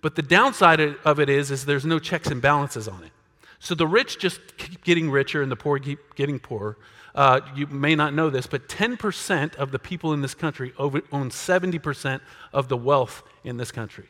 But 0.02 0.16
the 0.16 0.22
downside 0.22 0.80
of 0.80 1.18
it 1.18 1.30
is, 1.30 1.50
is 1.50 1.64
there's 1.64 1.86
no 1.86 1.98
checks 1.98 2.28
and 2.28 2.42
balances 2.42 2.88
on 2.88 3.02
it. 3.04 3.12
So 3.58 3.74
the 3.74 3.86
rich 3.86 4.18
just 4.18 4.58
keep 4.58 4.84
getting 4.84 5.10
richer 5.10 5.40
and 5.40 5.50
the 5.50 5.56
poor 5.56 5.78
keep 5.78 6.14
getting 6.16 6.38
poorer. 6.38 6.76
Uh, 7.14 7.40
you 7.54 7.66
may 7.68 7.94
not 7.94 8.12
know 8.12 8.28
this, 8.28 8.46
but 8.46 8.68
10% 8.68 9.54
of 9.54 9.70
the 9.70 9.78
people 9.78 10.12
in 10.12 10.20
this 10.20 10.34
country 10.34 10.74
own 10.78 10.90
70% 10.92 12.20
of 12.52 12.68
the 12.68 12.76
wealth 12.76 13.22
in 13.44 13.56
this 13.56 13.70
country. 13.70 14.08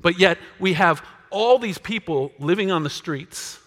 But 0.00 0.18
yet, 0.18 0.38
we 0.58 0.72
have 0.72 1.04
all 1.30 1.58
these 1.58 1.78
people 1.78 2.32
living 2.38 2.72
on 2.72 2.82
the 2.82 2.90
streets. 2.90 3.60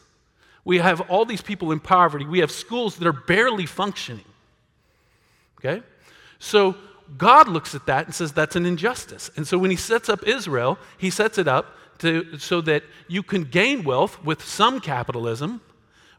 We 0.65 0.79
have 0.79 1.01
all 1.01 1.25
these 1.25 1.41
people 1.41 1.72
in 1.72 1.79
poverty. 1.79 2.25
We 2.25 2.39
have 2.39 2.51
schools 2.51 2.98
that 2.98 3.07
are 3.07 3.13
barely 3.13 3.65
functioning. 3.65 4.25
Okay? 5.60 5.84
So 6.39 6.75
God 7.17 7.48
looks 7.48 7.75
at 7.75 7.86
that 7.86 8.07
and 8.07 8.15
says 8.15 8.34
that's 8.34 8.55
an 8.55 8.65
injustice. 8.65 9.29
And 9.38 9.48
so 9.48 9.57
when 9.57 9.69
he 9.69 9.77
sets 9.77 10.10
up 10.10 10.27
Israel, 10.27 10.77
he 10.98 11.10
sets 11.12 11.38
it 11.38 11.48
up 11.48 11.77
to, 12.00 12.38
so 12.39 12.62
that 12.62 12.84
you 13.07 13.24
can 13.24 13.43
gain 13.43 13.84
wealth 13.84 14.24
with 14.24 14.43
some 14.43 14.81
capitalism, 14.81 15.62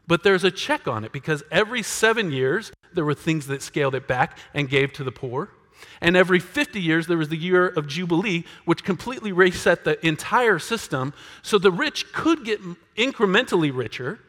but 0.07 0.23
there's 0.23 0.45
a 0.45 0.51
check 0.51 0.87
on 0.87 1.03
it 1.03 1.11
because 1.11 1.43
every 1.51 1.83
seven 1.83 2.31
years 2.31 2.71
there 2.93 3.05
were 3.05 3.13
things 3.13 3.47
that 3.47 3.61
scaled 3.61 3.95
it 3.95 4.07
back 4.07 4.37
and 4.53 4.69
gave 4.69 4.93
to 4.93 5.03
the 5.03 5.11
poor. 5.11 5.49
And 6.01 6.15
every 6.15 6.39
50 6.39 6.81
years, 6.81 7.05
there 7.05 7.17
was 7.17 7.29
the 7.29 7.37
year 7.37 7.67
of 7.67 7.87
Jubilee, 7.87 8.45
which 8.65 8.83
completely 8.83 9.31
reset 9.31 9.83
the 9.83 10.03
entire 10.05 10.57
system. 10.57 11.13
So 11.41 11.57
the 11.57 11.71
rich 11.71 12.11
could 12.13 12.45
get 12.45 12.59
incrementally 12.95 13.75
richer, 13.75 14.19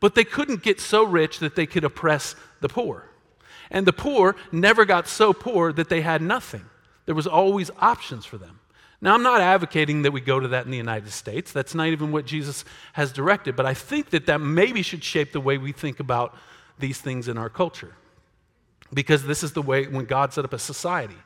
but 0.00 0.14
they 0.14 0.24
couldn't 0.24 0.62
get 0.62 0.80
so 0.80 1.04
rich 1.04 1.38
that 1.38 1.56
they 1.56 1.66
could 1.66 1.84
oppress 1.84 2.34
the 2.60 2.68
poor. 2.68 3.08
And 3.70 3.86
the 3.86 3.92
poor 3.92 4.36
never 4.52 4.84
got 4.84 5.08
so 5.08 5.32
poor 5.32 5.72
that 5.72 5.88
they 5.88 6.00
had 6.00 6.22
nothing. 6.22 6.64
There 7.06 7.14
was 7.14 7.26
always 7.26 7.70
options 7.78 8.24
for 8.24 8.38
them. 8.38 8.60
Now, 9.00 9.14
I'm 9.14 9.22
not 9.22 9.40
advocating 9.40 10.02
that 10.02 10.12
we 10.12 10.20
go 10.20 10.40
to 10.40 10.48
that 10.48 10.64
in 10.64 10.70
the 10.70 10.78
United 10.78 11.10
States. 11.10 11.52
That's 11.52 11.74
not 11.74 11.88
even 11.88 12.10
what 12.10 12.24
Jesus 12.24 12.64
has 12.94 13.12
directed, 13.12 13.54
but 13.56 13.66
I 13.66 13.74
think 13.74 14.10
that 14.10 14.26
that 14.26 14.40
maybe 14.40 14.82
should 14.82 15.04
shape 15.04 15.32
the 15.32 15.40
way 15.40 15.58
we 15.58 15.72
think 15.72 16.00
about 16.00 16.34
these 16.78 17.00
things 17.00 17.28
in 17.28 17.36
our 17.36 17.50
culture 17.50 17.94
because 18.92 19.24
this 19.24 19.42
is 19.42 19.52
the 19.52 19.62
way 19.62 19.86
when 19.86 20.04
God 20.04 20.32
set 20.32 20.44
up 20.44 20.52
a 20.52 20.58
society. 20.58 21.16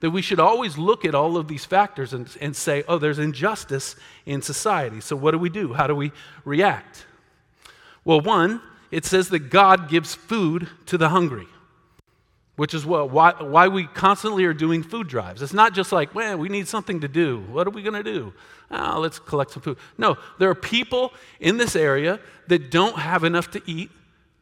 That 0.00 0.10
we 0.10 0.22
should 0.22 0.40
always 0.40 0.78
look 0.78 1.04
at 1.04 1.14
all 1.14 1.36
of 1.36 1.46
these 1.46 1.64
factors 1.64 2.14
and, 2.14 2.34
and 2.40 2.56
say, 2.56 2.82
oh, 2.88 2.98
there's 2.98 3.18
injustice 3.18 3.96
in 4.24 4.40
society. 4.40 5.00
So, 5.00 5.14
what 5.14 5.32
do 5.32 5.38
we 5.38 5.50
do? 5.50 5.74
How 5.74 5.86
do 5.86 5.94
we 5.94 6.12
react? 6.44 7.04
Well, 8.04 8.20
one, 8.20 8.60
it 8.90 9.04
says 9.04 9.28
that 9.28 9.50
God 9.50 9.88
gives 9.88 10.14
food 10.14 10.68
to 10.86 10.98
the 10.98 11.10
hungry, 11.10 11.46
which 12.56 12.74
is 12.74 12.84
what, 12.84 13.10
why, 13.10 13.32
why 13.40 13.68
we 13.68 13.86
constantly 13.86 14.44
are 14.44 14.54
doing 14.54 14.82
food 14.82 15.06
drives. 15.06 15.42
It's 15.42 15.52
not 15.52 15.74
just 15.74 15.92
like, 15.92 16.14
man, 16.14 16.38
we 16.38 16.48
need 16.48 16.66
something 16.68 17.00
to 17.00 17.08
do. 17.08 17.40
What 17.50 17.66
are 17.66 17.70
we 17.70 17.82
going 17.82 17.94
to 17.94 18.02
do? 18.02 18.32
Oh, 18.70 19.00
let's 19.00 19.18
collect 19.18 19.52
some 19.52 19.62
food. 19.62 19.78
No, 19.98 20.16
there 20.38 20.48
are 20.50 20.54
people 20.54 21.12
in 21.40 21.56
this 21.56 21.76
area 21.76 22.20
that 22.48 22.70
don't 22.70 22.96
have 22.96 23.24
enough 23.24 23.50
to 23.52 23.62
eat 23.66 23.90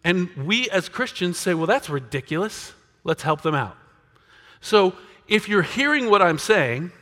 and 0.05 0.31
we 0.37 0.71
as 0.71 0.89
Christians 0.89 1.39
say, 1.39 1.55
well, 1.55 1.67
that's 1.67 1.91
ridiculous. 1.91 2.73
Let's 3.05 3.23
help 3.23 3.43
them 3.43 3.55
out. 3.55 3.77
So 4.61 4.95
if 5.27 5.49
you're 5.49 5.63
hearing 5.63 6.11
what 6.11 6.23
I'm 6.23 6.39
saying, 6.39 6.93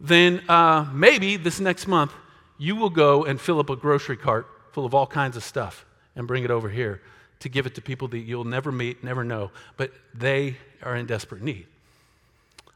then 0.00 0.42
uh, 0.48 0.86
maybe 0.92 1.36
this 1.36 1.60
next 1.60 1.86
month 1.86 2.12
you 2.58 2.76
will 2.76 2.90
go 2.90 3.24
and 3.24 3.40
fill 3.40 3.60
up 3.60 3.70
a 3.70 3.76
grocery 3.76 4.16
cart 4.16 4.46
full 4.78 4.86
of 4.86 4.94
all 4.94 5.08
kinds 5.08 5.36
of 5.36 5.42
stuff 5.42 5.84
and 6.14 6.28
bring 6.28 6.44
it 6.44 6.52
over 6.52 6.68
here 6.68 7.02
to 7.40 7.48
give 7.48 7.66
it 7.66 7.74
to 7.74 7.82
people 7.82 8.06
that 8.06 8.20
you'll 8.20 8.44
never 8.44 8.70
meet, 8.70 9.02
never 9.02 9.24
know, 9.24 9.50
but 9.76 9.90
they 10.14 10.56
are 10.84 10.94
in 10.94 11.04
desperate 11.04 11.42
need. 11.42 11.66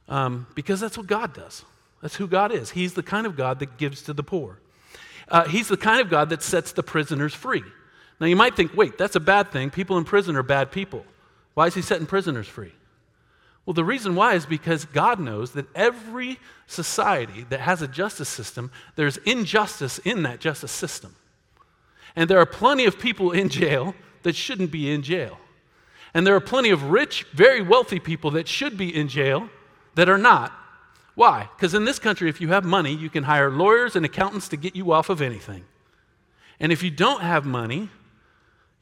Um, 0.08 0.48
because 0.56 0.80
that's 0.80 0.98
what 0.98 1.06
God 1.06 1.32
does. 1.32 1.64
That's 2.00 2.16
who 2.16 2.26
God 2.26 2.50
is. 2.50 2.70
He's 2.70 2.94
the 2.94 3.04
kind 3.04 3.24
of 3.24 3.36
God 3.36 3.60
that 3.60 3.76
gives 3.76 4.02
to 4.02 4.12
the 4.12 4.24
poor. 4.24 4.58
Uh, 5.28 5.44
he's 5.44 5.68
the 5.68 5.76
kind 5.76 6.00
of 6.00 6.10
God 6.10 6.30
that 6.30 6.42
sets 6.42 6.72
the 6.72 6.82
prisoners 6.82 7.34
free. 7.34 7.62
Now 8.18 8.26
you 8.26 8.34
might 8.34 8.56
think, 8.56 8.76
wait, 8.76 8.98
that's 8.98 9.14
a 9.14 9.20
bad 9.20 9.52
thing. 9.52 9.70
People 9.70 9.96
in 9.96 10.02
prison 10.02 10.34
are 10.34 10.42
bad 10.42 10.72
people. 10.72 11.06
Why 11.54 11.68
is 11.68 11.74
he 11.74 11.82
setting 11.82 12.06
prisoners 12.06 12.48
free? 12.48 12.72
Well, 13.64 13.74
the 13.74 13.84
reason 13.84 14.16
why 14.16 14.34
is 14.34 14.44
because 14.44 14.86
God 14.86 15.20
knows 15.20 15.52
that 15.52 15.66
every 15.76 16.40
society 16.66 17.46
that 17.50 17.60
has 17.60 17.80
a 17.80 17.86
justice 17.86 18.28
system, 18.28 18.72
there's 18.96 19.18
injustice 19.18 19.98
in 19.98 20.24
that 20.24 20.40
justice 20.40 20.72
system. 20.72 21.14
And 22.14 22.28
there 22.28 22.38
are 22.38 22.46
plenty 22.46 22.84
of 22.84 22.98
people 22.98 23.32
in 23.32 23.48
jail 23.48 23.94
that 24.22 24.36
shouldn't 24.36 24.70
be 24.70 24.90
in 24.90 25.02
jail. 25.02 25.38
And 26.14 26.26
there 26.26 26.36
are 26.36 26.40
plenty 26.40 26.70
of 26.70 26.84
rich, 26.90 27.26
very 27.32 27.62
wealthy 27.62 27.98
people 27.98 28.30
that 28.32 28.48
should 28.48 28.76
be 28.76 28.94
in 28.94 29.08
jail 29.08 29.48
that 29.94 30.08
are 30.08 30.18
not. 30.18 30.52
Why? 31.14 31.48
Because 31.56 31.74
in 31.74 31.84
this 31.84 31.98
country, 31.98 32.28
if 32.28 32.40
you 32.40 32.48
have 32.48 32.64
money, 32.64 32.94
you 32.94 33.10
can 33.10 33.24
hire 33.24 33.50
lawyers 33.50 33.96
and 33.96 34.04
accountants 34.04 34.48
to 34.48 34.56
get 34.56 34.76
you 34.76 34.92
off 34.92 35.10
of 35.10 35.20
anything. 35.20 35.64
And 36.60 36.72
if 36.72 36.82
you 36.82 36.90
don't 36.90 37.22
have 37.22 37.44
money, 37.44 37.90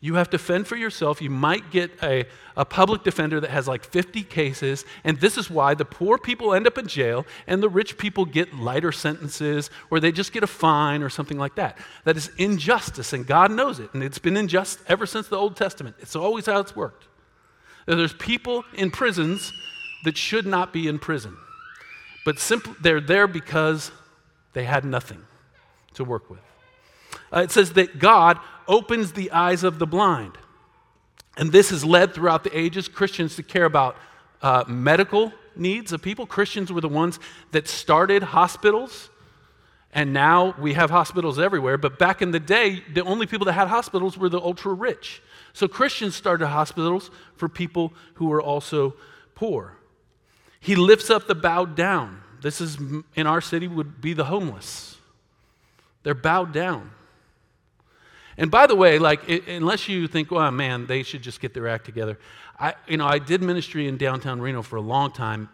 you 0.02 0.14
have 0.14 0.30
to 0.30 0.38
fend 0.38 0.66
for 0.66 0.76
yourself. 0.76 1.20
You 1.20 1.28
might 1.28 1.70
get 1.70 1.90
a, 2.02 2.24
a 2.56 2.64
public 2.64 3.02
defender 3.02 3.38
that 3.40 3.50
has 3.50 3.68
like 3.68 3.84
50 3.84 4.22
cases, 4.22 4.86
and 5.04 5.20
this 5.20 5.36
is 5.36 5.50
why 5.50 5.74
the 5.74 5.84
poor 5.84 6.16
people 6.16 6.54
end 6.54 6.66
up 6.66 6.78
in 6.78 6.86
jail 6.86 7.26
and 7.46 7.62
the 7.62 7.68
rich 7.68 7.98
people 7.98 8.24
get 8.24 8.54
lighter 8.54 8.92
sentences 8.92 9.68
or 9.90 10.00
they 10.00 10.10
just 10.10 10.32
get 10.32 10.42
a 10.42 10.46
fine 10.46 11.02
or 11.02 11.10
something 11.10 11.38
like 11.38 11.54
that. 11.56 11.76
That 12.04 12.16
is 12.16 12.30
injustice, 12.38 13.12
and 13.12 13.26
God 13.26 13.50
knows 13.50 13.78
it, 13.78 13.92
and 13.92 14.02
it's 14.02 14.18
been 14.18 14.38
unjust 14.38 14.78
ever 14.88 15.04
since 15.04 15.28
the 15.28 15.36
Old 15.36 15.54
Testament. 15.54 15.96
It's 16.00 16.16
always 16.16 16.46
how 16.46 16.60
it's 16.60 16.74
worked. 16.74 17.06
There's 17.84 18.14
people 18.14 18.64
in 18.74 18.90
prisons 18.90 19.52
that 20.04 20.16
should 20.16 20.46
not 20.46 20.72
be 20.72 20.88
in 20.88 20.98
prison, 20.98 21.36
but 22.24 22.38
simply 22.38 22.74
they're 22.80 23.00
there 23.00 23.26
because 23.26 23.92
they 24.54 24.64
had 24.64 24.84
nothing 24.84 25.22
to 25.94 26.04
work 26.04 26.30
with. 26.30 26.40
Uh, 27.32 27.40
it 27.40 27.50
says 27.50 27.74
that 27.74 27.98
God 27.98 28.38
opens 28.66 29.12
the 29.12 29.30
eyes 29.30 29.64
of 29.64 29.78
the 29.78 29.86
blind. 29.86 30.38
And 31.36 31.52
this 31.52 31.70
has 31.70 31.84
led 31.84 32.14
throughout 32.14 32.44
the 32.44 32.56
ages 32.56 32.88
Christians 32.88 33.36
to 33.36 33.42
care 33.42 33.64
about 33.64 33.96
uh, 34.42 34.64
medical 34.66 35.32
needs 35.56 35.92
of 35.92 36.02
people. 36.02 36.26
Christians 36.26 36.72
were 36.72 36.80
the 36.80 36.88
ones 36.88 37.18
that 37.52 37.68
started 37.68 38.22
hospitals, 38.22 39.10
and 39.92 40.12
now 40.12 40.54
we 40.58 40.74
have 40.74 40.90
hospitals 40.90 41.38
everywhere. 41.38 41.78
But 41.78 41.98
back 41.98 42.22
in 42.22 42.30
the 42.30 42.40
day, 42.40 42.82
the 42.92 43.02
only 43.04 43.26
people 43.26 43.44
that 43.46 43.52
had 43.52 43.68
hospitals 43.68 44.16
were 44.16 44.28
the 44.28 44.40
ultra 44.40 44.72
rich. 44.72 45.22
So 45.52 45.66
Christians 45.66 46.14
started 46.14 46.46
hospitals 46.46 47.10
for 47.36 47.48
people 47.48 47.92
who 48.14 48.26
were 48.26 48.40
also 48.42 48.94
poor. 49.34 49.76
He 50.60 50.76
lifts 50.76 51.10
up 51.10 51.26
the 51.26 51.34
bowed 51.34 51.74
down. 51.74 52.20
This 52.40 52.60
is 52.60 52.78
in 53.14 53.26
our 53.26 53.40
city 53.40 53.66
would 53.66 54.00
be 54.00 54.12
the 54.12 54.24
homeless. 54.24 54.96
They're 56.02 56.14
bowed 56.14 56.52
down. 56.52 56.90
And 58.36 58.50
by 58.50 58.66
the 58.66 58.74
way, 58.76 58.98
like, 58.98 59.28
it, 59.28 59.48
unless 59.48 59.88
you 59.88 60.06
think, 60.06 60.32
oh 60.32 60.50
man, 60.50 60.86
they 60.86 61.02
should 61.02 61.22
just 61.22 61.40
get 61.40 61.54
their 61.54 61.68
act 61.68 61.84
together. 61.84 62.18
I, 62.58 62.74
you 62.86 62.96
know, 62.96 63.06
I 63.06 63.18
did 63.18 63.42
ministry 63.42 63.88
in 63.88 63.96
downtown 63.96 64.40
Reno 64.40 64.62
for 64.62 64.76
a 64.76 64.80
long 64.82 65.12
time, 65.12 65.48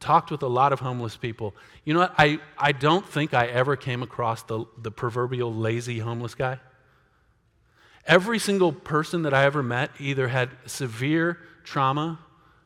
talked 0.00 0.30
with 0.30 0.42
a 0.42 0.48
lot 0.48 0.72
of 0.72 0.80
homeless 0.80 1.16
people. 1.16 1.54
You 1.84 1.94
know 1.94 2.00
what? 2.00 2.14
I, 2.18 2.40
I 2.56 2.72
don't 2.72 3.06
think 3.06 3.34
I 3.34 3.46
ever 3.46 3.76
came 3.76 4.02
across 4.02 4.42
the, 4.42 4.64
the 4.78 4.90
proverbial 4.90 5.52
lazy 5.52 5.98
homeless 5.98 6.34
guy. 6.34 6.58
Every 8.06 8.38
single 8.38 8.72
person 8.72 9.22
that 9.22 9.34
I 9.34 9.44
ever 9.44 9.62
met 9.62 9.90
either 9.98 10.28
had 10.28 10.50
severe 10.64 11.38
trauma, 11.64 12.18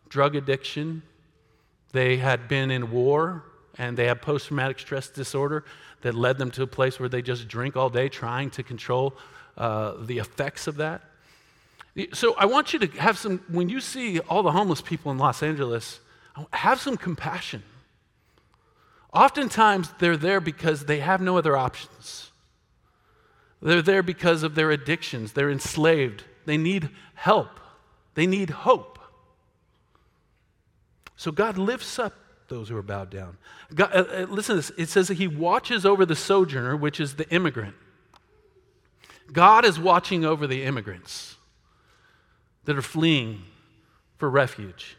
drug 0.08 0.36
addiction, 0.36 1.02
they 1.92 2.16
had 2.16 2.46
been 2.48 2.70
in 2.70 2.92
war, 2.92 3.44
and 3.76 3.96
they 3.96 4.06
had 4.06 4.22
post 4.22 4.46
traumatic 4.46 4.78
stress 4.78 5.08
disorder 5.08 5.64
that 6.02 6.14
led 6.14 6.38
them 6.38 6.50
to 6.52 6.62
a 6.62 6.66
place 6.66 7.00
where 7.00 7.08
they 7.08 7.22
just 7.22 7.48
drink 7.48 7.76
all 7.76 7.90
day 7.90 8.08
trying 8.08 8.50
to 8.50 8.62
control 8.62 9.16
uh, 9.56 9.94
the 10.00 10.18
effects 10.18 10.66
of 10.66 10.76
that. 10.76 11.02
So 12.12 12.34
I 12.36 12.46
want 12.46 12.72
you 12.72 12.78
to 12.80 12.86
have 13.00 13.18
some, 13.18 13.40
when 13.48 13.68
you 13.68 13.80
see 13.80 14.18
all 14.20 14.42
the 14.42 14.52
homeless 14.52 14.80
people 14.80 15.12
in 15.12 15.18
Los 15.18 15.42
Angeles, 15.42 16.00
have 16.52 16.80
some 16.80 16.96
compassion. 16.96 17.62
Oftentimes 19.12 19.92
they're 19.98 20.16
there 20.16 20.40
because 20.40 20.86
they 20.86 21.00
have 21.00 21.20
no 21.20 21.36
other 21.36 21.56
options. 21.56 22.30
They're 23.60 23.82
there 23.82 24.02
because 24.02 24.42
of 24.42 24.54
their 24.54 24.70
addictions. 24.70 25.32
They're 25.32 25.50
enslaved. 25.50 26.24
They 26.46 26.56
need 26.56 26.88
help. 27.14 27.60
They 28.14 28.26
need 28.26 28.50
hope. 28.50 28.98
So 31.16 31.30
God 31.30 31.58
lifts 31.58 31.98
up 31.98 32.14
those 32.48 32.68
who 32.68 32.76
are 32.76 32.82
bowed 32.82 33.10
down. 33.10 33.36
God, 33.74 33.90
uh, 33.94 33.98
uh, 33.98 34.26
listen 34.28 34.56
to 34.56 34.62
this. 34.62 34.72
It 34.76 34.88
says 34.88 35.08
that 35.08 35.14
He 35.18 35.28
watches 35.28 35.86
over 35.86 36.04
the 36.04 36.16
sojourner, 36.16 36.76
which 36.76 36.98
is 36.98 37.14
the 37.14 37.28
immigrant. 37.30 37.76
God 39.32 39.64
is 39.64 39.78
watching 39.78 40.24
over 40.24 40.46
the 40.46 40.62
immigrants 40.62 41.36
that 42.64 42.76
are 42.76 42.82
fleeing 42.82 43.42
for 44.16 44.28
refuge, 44.28 44.96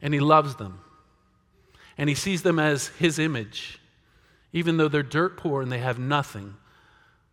and 0.00 0.14
He 0.14 0.20
loves 0.20 0.56
them, 0.56 0.80
and 1.98 2.08
He 2.08 2.14
sees 2.14 2.42
them 2.42 2.58
as 2.58 2.88
His 2.88 3.18
image, 3.18 3.78
even 4.52 4.76
though 4.76 4.88
they're 4.88 5.02
dirt 5.02 5.36
poor 5.36 5.62
and 5.62 5.70
they 5.70 5.78
have 5.78 5.98
nothing. 5.98 6.54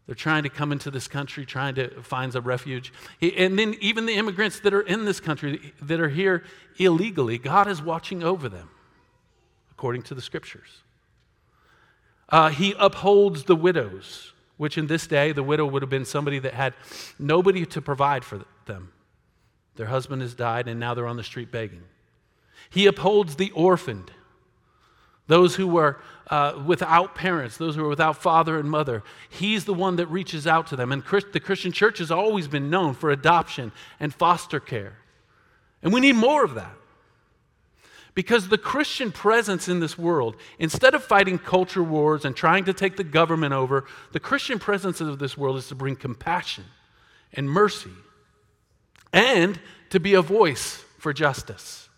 They're 0.06 0.16
trying 0.16 0.44
to 0.44 0.50
come 0.50 0.74
into 0.74 0.92
this 0.92 1.08
country, 1.08 1.46
trying 1.46 1.76
to 1.76 2.02
find 2.02 2.36
a 2.36 2.42
refuge. 2.42 2.92
And 3.22 3.58
then, 3.58 3.76
even 3.80 4.06
the 4.06 4.16
immigrants 4.16 4.60
that 4.60 4.74
are 4.74 4.82
in 4.82 5.06
this 5.06 5.22
country, 5.22 5.74
that 5.82 6.02
are 6.02 6.10
here 6.10 6.44
illegally, 6.78 7.38
God 7.38 7.68
is 7.70 7.82
watching 7.82 8.22
over 8.22 8.50
them, 8.50 8.70
according 9.72 10.02
to 10.04 10.14
the 10.14 10.22
scriptures. 10.22 10.84
Uh, 12.28 12.50
he 12.50 12.76
upholds 12.78 13.46
the 13.46 13.56
widows, 13.56 14.33
which 14.58 14.78
in 14.78 14.88
this 14.88 15.08
day, 15.08 15.32
the 15.32 15.44
widow 15.44 15.66
would 15.66 15.82
have 15.82 15.90
been 15.90 16.06
somebody 16.06 16.40
that 16.40 16.54
had 16.54 16.74
nobody 17.18 17.66
to 17.66 17.82
provide 17.82 18.24
for 18.24 18.42
them. 18.66 18.92
Their 19.76 19.88
husband 19.88 20.22
has 20.22 20.36
died, 20.36 20.68
and 20.68 20.80
now 20.80 20.94
they're 20.94 21.08
on 21.08 21.18
the 21.18 21.24
street 21.24 21.52
begging. 21.52 21.84
He 22.70 22.86
upholds 22.86 23.36
the 23.36 23.52
orphaned, 23.52 24.12
those 25.28 25.56
who 25.56 25.68
were 25.68 26.00
uh, 26.28 26.62
without 26.66 27.16
parents, 27.16 27.58
those 27.58 27.76
who 27.76 27.84
were 27.84 27.90
without 27.90 28.22
father 28.22 28.60
and 28.60 28.70
mother. 28.70 29.04
He's 29.30 29.66
the 29.66 29.74
one 29.74 29.96
that 29.98 30.08
reaches 30.08 30.48
out 30.48 30.68
to 30.68 30.76
them. 30.76 30.92
And 30.92 31.04
Christ, 31.04 31.28
the 31.34 31.40
Christian 31.40 31.72
church 31.72 31.98
has 31.98 32.12
always 32.12 32.48
been 32.48 32.70
known 32.70 32.94
for 32.94 33.10
adoption 33.10 33.72
and 34.00 34.14
foster 34.14 34.60
care. 34.60 34.98
And 35.82 35.94
we 35.94 36.00
need 36.00 36.16
more 36.16 36.44
of 36.44 36.56
that. 36.56 36.76
Because 38.14 38.48
the 38.48 38.58
Christian 38.60 39.12
presence 39.12 39.68
in 39.68 39.80
this 39.80 39.98
world, 39.98 40.36
instead 40.60 40.94
of 40.94 41.04
fighting 41.04 41.40
culture 41.40 41.82
wars 41.82 42.26
and 42.26 42.36
trying 42.36 42.66
to 42.66 42.74
take 42.74 42.96
the 42.96 43.04
government 43.04 43.54
over, 43.54 43.86
the 44.12 44.20
Christian 44.20 44.60
presence 44.60 45.02
of 45.02 45.18
this 45.18 45.38
world 45.38 45.58
is 45.58 45.68
to 45.70 45.76
bring 45.76 45.96
compassion 45.96 46.66
and 47.34 47.50
mercy 47.50 47.90
and 49.12 49.60
to 49.90 50.00
be 50.00 50.14
a 50.14 50.22
voice 50.22 50.84
for 51.00 51.12
justice. 51.12 51.90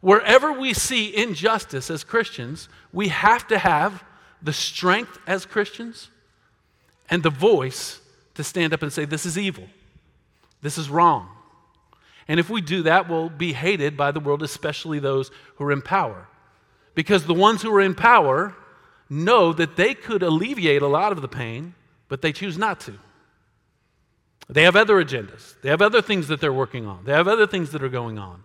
Wherever 0.00 0.52
we 0.52 0.74
see 0.74 1.16
injustice 1.16 1.90
as 1.90 2.04
Christians, 2.04 2.68
we 2.92 3.08
have 3.08 3.46
to 3.48 3.58
have 3.58 4.04
the 4.42 4.52
strength 4.52 5.18
as 5.26 5.46
Christians 5.46 6.10
and 7.08 7.22
the 7.22 7.30
voice 7.30 8.00
to 8.34 8.44
stand 8.44 8.72
up 8.72 8.82
and 8.82 8.92
say, 8.92 9.04
This 9.04 9.24
is 9.24 9.38
evil. 9.38 9.64
This 10.60 10.76
is 10.76 10.90
wrong. 10.90 11.28
And 12.28 12.38
if 12.38 12.48
we 12.48 12.60
do 12.60 12.82
that, 12.84 13.08
we'll 13.08 13.28
be 13.28 13.52
hated 13.52 13.96
by 13.96 14.12
the 14.12 14.20
world, 14.20 14.42
especially 14.42 14.98
those 14.98 15.30
who 15.56 15.64
are 15.64 15.72
in 15.72 15.82
power. 15.82 16.28
Because 16.94 17.26
the 17.26 17.34
ones 17.34 17.62
who 17.62 17.74
are 17.74 17.80
in 17.80 17.94
power 17.94 18.54
know 19.08 19.52
that 19.52 19.76
they 19.76 19.94
could 19.94 20.22
alleviate 20.22 20.82
a 20.82 20.86
lot 20.86 21.12
of 21.12 21.20
the 21.20 21.28
pain, 21.28 21.74
but 22.08 22.22
they 22.22 22.32
choose 22.32 22.56
not 22.56 22.80
to. 22.80 22.98
They 24.48 24.64
have 24.64 24.76
other 24.76 25.02
agendas, 25.02 25.60
they 25.62 25.68
have 25.68 25.82
other 25.82 26.02
things 26.02 26.28
that 26.28 26.40
they're 26.40 26.52
working 26.52 26.86
on, 26.86 27.04
they 27.04 27.12
have 27.12 27.28
other 27.28 27.46
things 27.46 27.70
that 27.70 27.82
are 27.82 27.88
going 27.88 28.18
on. 28.18 28.42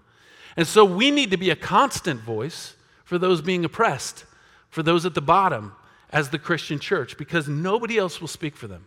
And 0.55 0.65
so 0.65 0.85
we 0.85 1.11
need 1.11 1.31
to 1.31 1.37
be 1.37 1.49
a 1.49 1.55
constant 1.55 2.21
voice 2.21 2.75
for 3.03 3.17
those 3.17 3.41
being 3.41 3.63
oppressed, 3.63 4.25
for 4.69 4.83
those 4.83 5.05
at 5.05 5.13
the 5.13 5.21
bottom 5.21 5.73
as 6.09 6.29
the 6.29 6.39
Christian 6.39 6.79
church, 6.79 7.17
because 7.17 7.47
nobody 7.47 7.97
else 7.97 8.21
will 8.21 8.27
speak 8.27 8.55
for 8.55 8.67
them. 8.67 8.85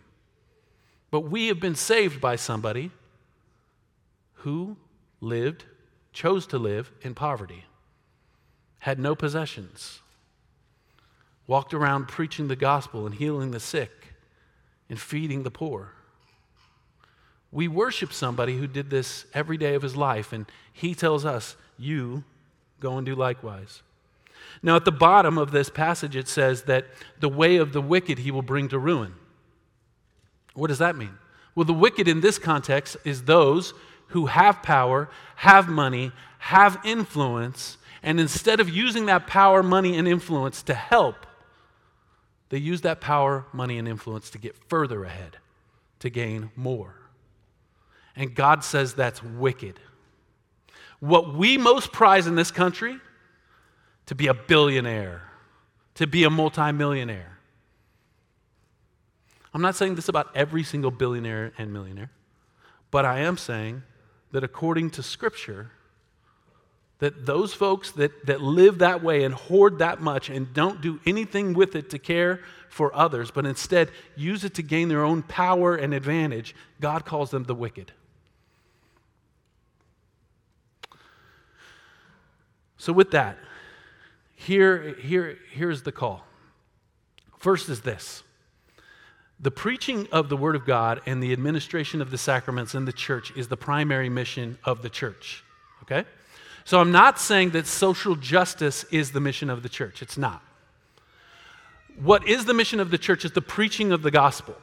But 1.11 1.21
we 1.21 1.47
have 1.47 1.59
been 1.59 1.75
saved 1.75 2.19
by 2.21 2.35
somebody 2.35 2.91
who 4.43 4.75
lived, 5.19 5.65
chose 6.13 6.47
to 6.47 6.57
live 6.57 6.91
in 7.01 7.13
poverty, 7.13 7.65
had 8.79 8.99
no 8.99 9.15
possessions, 9.15 9.99
walked 11.47 11.73
around 11.73 12.07
preaching 12.07 12.47
the 12.47 12.55
gospel 12.55 13.05
and 13.05 13.15
healing 13.15 13.51
the 13.51 13.59
sick 13.59 14.13
and 14.89 14.99
feeding 14.99 15.43
the 15.43 15.51
poor. 15.51 15.93
We 17.51 17.67
worship 17.67 18.13
somebody 18.13 18.57
who 18.57 18.67
did 18.67 18.89
this 18.89 19.25
every 19.33 19.57
day 19.57 19.75
of 19.75 19.81
his 19.81 19.95
life, 19.95 20.33
and 20.33 20.45
he 20.71 20.95
tells 20.95 21.25
us, 21.25 21.55
You 21.77 22.23
go 22.79 22.97
and 22.97 23.05
do 23.05 23.13
likewise. 23.13 23.83
Now, 24.63 24.75
at 24.75 24.85
the 24.85 24.91
bottom 24.91 25.37
of 25.37 25.51
this 25.51 25.69
passage, 25.69 26.15
it 26.15 26.27
says 26.27 26.63
that 26.63 26.87
the 27.19 27.29
way 27.29 27.57
of 27.57 27.73
the 27.73 27.81
wicked 27.81 28.19
he 28.19 28.31
will 28.31 28.41
bring 28.41 28.69
to 28.69 28.79
ruin. 28.79 29.13
What 30.53 30.67
does 30.67 30.79
that 30.79 30.95
mean? 30.95 31.17
Well, 31.53 31.65
the 31.65 31.73
wicked 31.73 32.07
in 32.07 32.21
this 32.21 32.39
context 32.39 32.97
is 33.03 33.23
those 33.23 33.73
who 34.11 34.27
have 34.27 34.63
power, 34.63 35.09
have 35.37 35.67
money, 35.67 36.11
have 36.39 36.79
influence, 36.83 37.77
and 38.03 38.19
instead 38.19 38.59
of 38.59 38.69
using 38.69 39.05
that 39.07 39.27
power, 39.27 39.61
money, 39.61 39.97
and 39.97 40.07
influence 40.07 40.63
to 40.63 40.73
help, 40.73 41.25
they 42.49 42.57
use 42.57 42.81
that 42.81 42.99
power, 42.99 43.45
money, 43.53 43.77
and 43.77 43.87
influence 43.87 44.29
to 44.31 44.37
get 44.37 44.55
further 44.67 45.03
ahead, 45.03 45.37
to 45.99 46.09
gain 46.09 46.51
more. 46.55 46.95
And 48.15 48.35
God 48.35 48.63
says 48.63 48.93
that's 48.93 49.23
wicked. 49.23 49.79
What 50.99 51.33
we 51.33 51.57
most 51.57 51.91
prize 51.91 52.27
in 52.27 52.35
this 52.35 52.51
country, 52.51 52.99
to 54.07 54.15
be 54.15 54.27
a 54.27 54.33
billionaire, 54.33 55.21
to 55.95 56.07
be 56.07 56.23
a 56.23 56.29
multimillionaire. 56.29 57.37
I'm 59.53 59.61
not 59.61 59.75
saying 59.75 59.95
this 59.95 60.09
about 60.09 60.29
every 60.35 60.63
single 60.63 60.91
billionaire 60.91 61.53
and 61.57 61.71
millionaire, 61.71 62.11
but 62.89 63.05
I 63.05 63.19
am 63.19 63.37
saying 63.37 63.83
that 64.31 64.43
according 64.43 64.91
to 64.91 65.03
Scripture, 65.03 65.71
that 66.99 67.25
those 67.25 67.53
folks 67.53 67.91
that, 67.91 68.27
that 68.27 68.41
live 68.41 68.77
that 68.77 69.03
way 69.03 69.23
and 69.23 69.33
hoard 69.33 69.79
that 69.79 70.01
much 70.01 70.29
and 70.29 70.53
don't 70.53 70.81
do 70.81 70.99
anything 71.05 71.53
with 71.53 71.75
it 71.75 71.89
to 71.89 71.99
care 71.99 72.41
for 72.69 72.95
others, 72.95 73.31
but 73.31 73.45
instead 73.45 73.89
use 74.15 74.43
it 74.43 74.53
to 74.53 74.61
gain 74.61 74.87
their 74.87 75.03
own 75.03 75.23
power 75.23 75.75
and 75.75 75.93
advantage, 75.93 76.55
God 76.79 77.03
calls 77.03 77.31
them 77.31 77.43
the 77.43 77.55
wicked. 77.55 77.91
So, 82.77 82.93
with 82.93 83.11
that, 83.11 83.37
here, 84.35 84.95
here, 84.99 85.37
here's 85.51 85.83
the 85.83 85.91
call. 85.91 86.25
First 87.37 87.69
is 87.69 87.81
this 87.81 88.23
the 89.41 89.51
preaching 89.51 90.07
of 90.11 90.29
the 90.29 90.37
Word 90.37 90.55
of 90.55 90.65
God 90.65 91.01
and 91.05 91.21
the 91.21 91.33
administration 91.33 92.01
of 92.01 92.11
the 92.11 92.17
sacraments 92.17 92.75
in 92.75 92.85
the 92.85 92.93
church 92.93 93.31
is 93.35 93.47
the 93.47 93.57
primary 93.57 94.09
mission 94.09 94.57
of 94.63 94.83
the 94.83 94.89
church. 94.89 95.43
Okay? 95.83 96.05
So, 96.63 96.79
I'm 96.79 96.91
not 96.91 97.19
saying 97.19 97.51
that 97.51 97.65
social 97.65 98.15
justice 98.15 98.85
is 98.91 99.11
the 99.11 99.19
mission 99.19 99.49
of 99.49 99.63
the 99.63 99.69
church. 99.69 100.01
It's 100.01 100.17
not. 100.17 100.43
What 102.01 102.27
is 102.27 102.45
the 102.45 102.53
mission 102.53 102.79
of 102.79 102.91
the 102.91 102.97
church 102.97 103.25
is 103.25 103.31
the 103.31 103.41
preaching 103.41 103.91
of 103.91 104.03
the 104.03 104.11
gospel 104.11 104.55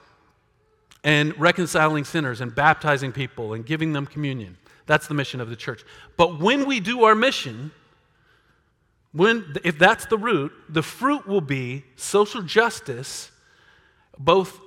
and 1.05 1.39
reconciling 1.39 2.05
sinners 2.05 2.41
and 2.41 2.55
baptizing 2.55 3.13
people 3.13 3.55
and 3.55 3.65
giving 3.65 3.93
them 3.93 4.07
communion. 4.07 4.57
That's 4.87 5.07
the 5.07 5.15
mission 5.15 5.41
of 5.41 5.49
the 5.49 5.57
church. 5.57 5.85
But 6.17 6.41
when 6.41 6.67
we 6.67 6.81
do 6.81 7.05
our 7.05 7.15
mission, 7.15 7.71
when, 9.13 9.57
if 9.65 9.79
that's 9.79 10.07
the 10.07 10.19
root, 10.19 10.53
the 10.69 10.83
fruit 10.83 11.27
will 11.27 11.41
be 11.41 11.85
social 11.97 12.43
justice, 12.43 13.31
both 14.19 14.59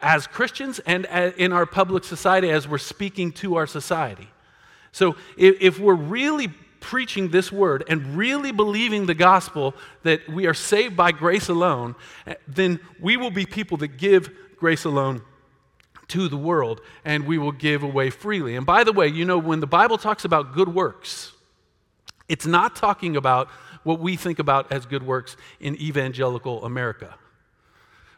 as 0.00 0.26
Christians 0.26 0.78
and 0.80 1.06
in 1.36 1.52
our 1.52 1.66
public 1.66 2.04
society 2.04 2.50
as 2.50 2.68
we're 2.68 2.78
speaking 2.78 3.32
to 3.32 3.56
our 3.56 3.66
society. 3.66 4.28
So 4.92 5.16
if, 5.36 5.78
we're 5.78 5.94
really 5.94 6.48
preaching 6.80 7.28
this 7.28 7.52
word 7.52 7.84
and 7.88 8.16
really 8.16 8.52
believing 8.52 9.06
the 9.06 9.14
gospel 9.14 9.74
that 10.04 10.26
we 10.28 10.46
are 10.46 10.54
saved 10.54 10.96
by 10.96 11.12
grace 11.12 11.48
alone, 11.48 11.94
eh, 12.26 12.34
then 12.48 12.80
we 13.00 13.16
will 13.16 13.30
be 13.30 13.44
people 13.44 13.76
that 13.78 13.98
give 13.98 14.30
grace 14.56 14.84
alone 14.84 15.20
to 16.08 16.28
the 16.28 16.36
world 16.36 16.80
and 17.04 17.26
we 17.26 17.36
will 17.36 17.52
give 17.52 17.82
away 17.82 18.08
freely. 18.08 18.56
And 18.56 18.64
by 18.64 18.84
the 18.84 18.92
way, 18.92 19.08
you 19.08 19.24
know, 19.24 19.36
when 19.36 19.60
the 19.60 19.66
Bible 19.66 19.98
talks 19.98 20.24
about 20.24 20.54
good 20.54 20.72
works, 20.72 21.32
it's 22.28 22.46
not 22.46 22.74
talking 22.74 23.16
about 23.16 23.48
what 23.82 24.00
we 24.00 24.16
think 24.16 24.38
about 24.38 24.72
as 24.72 24.86
good 24.86 25.02
works 25.02 25.36
in 25.60 25.76
evangelical 25.76 26.64
America. 26.64 27.16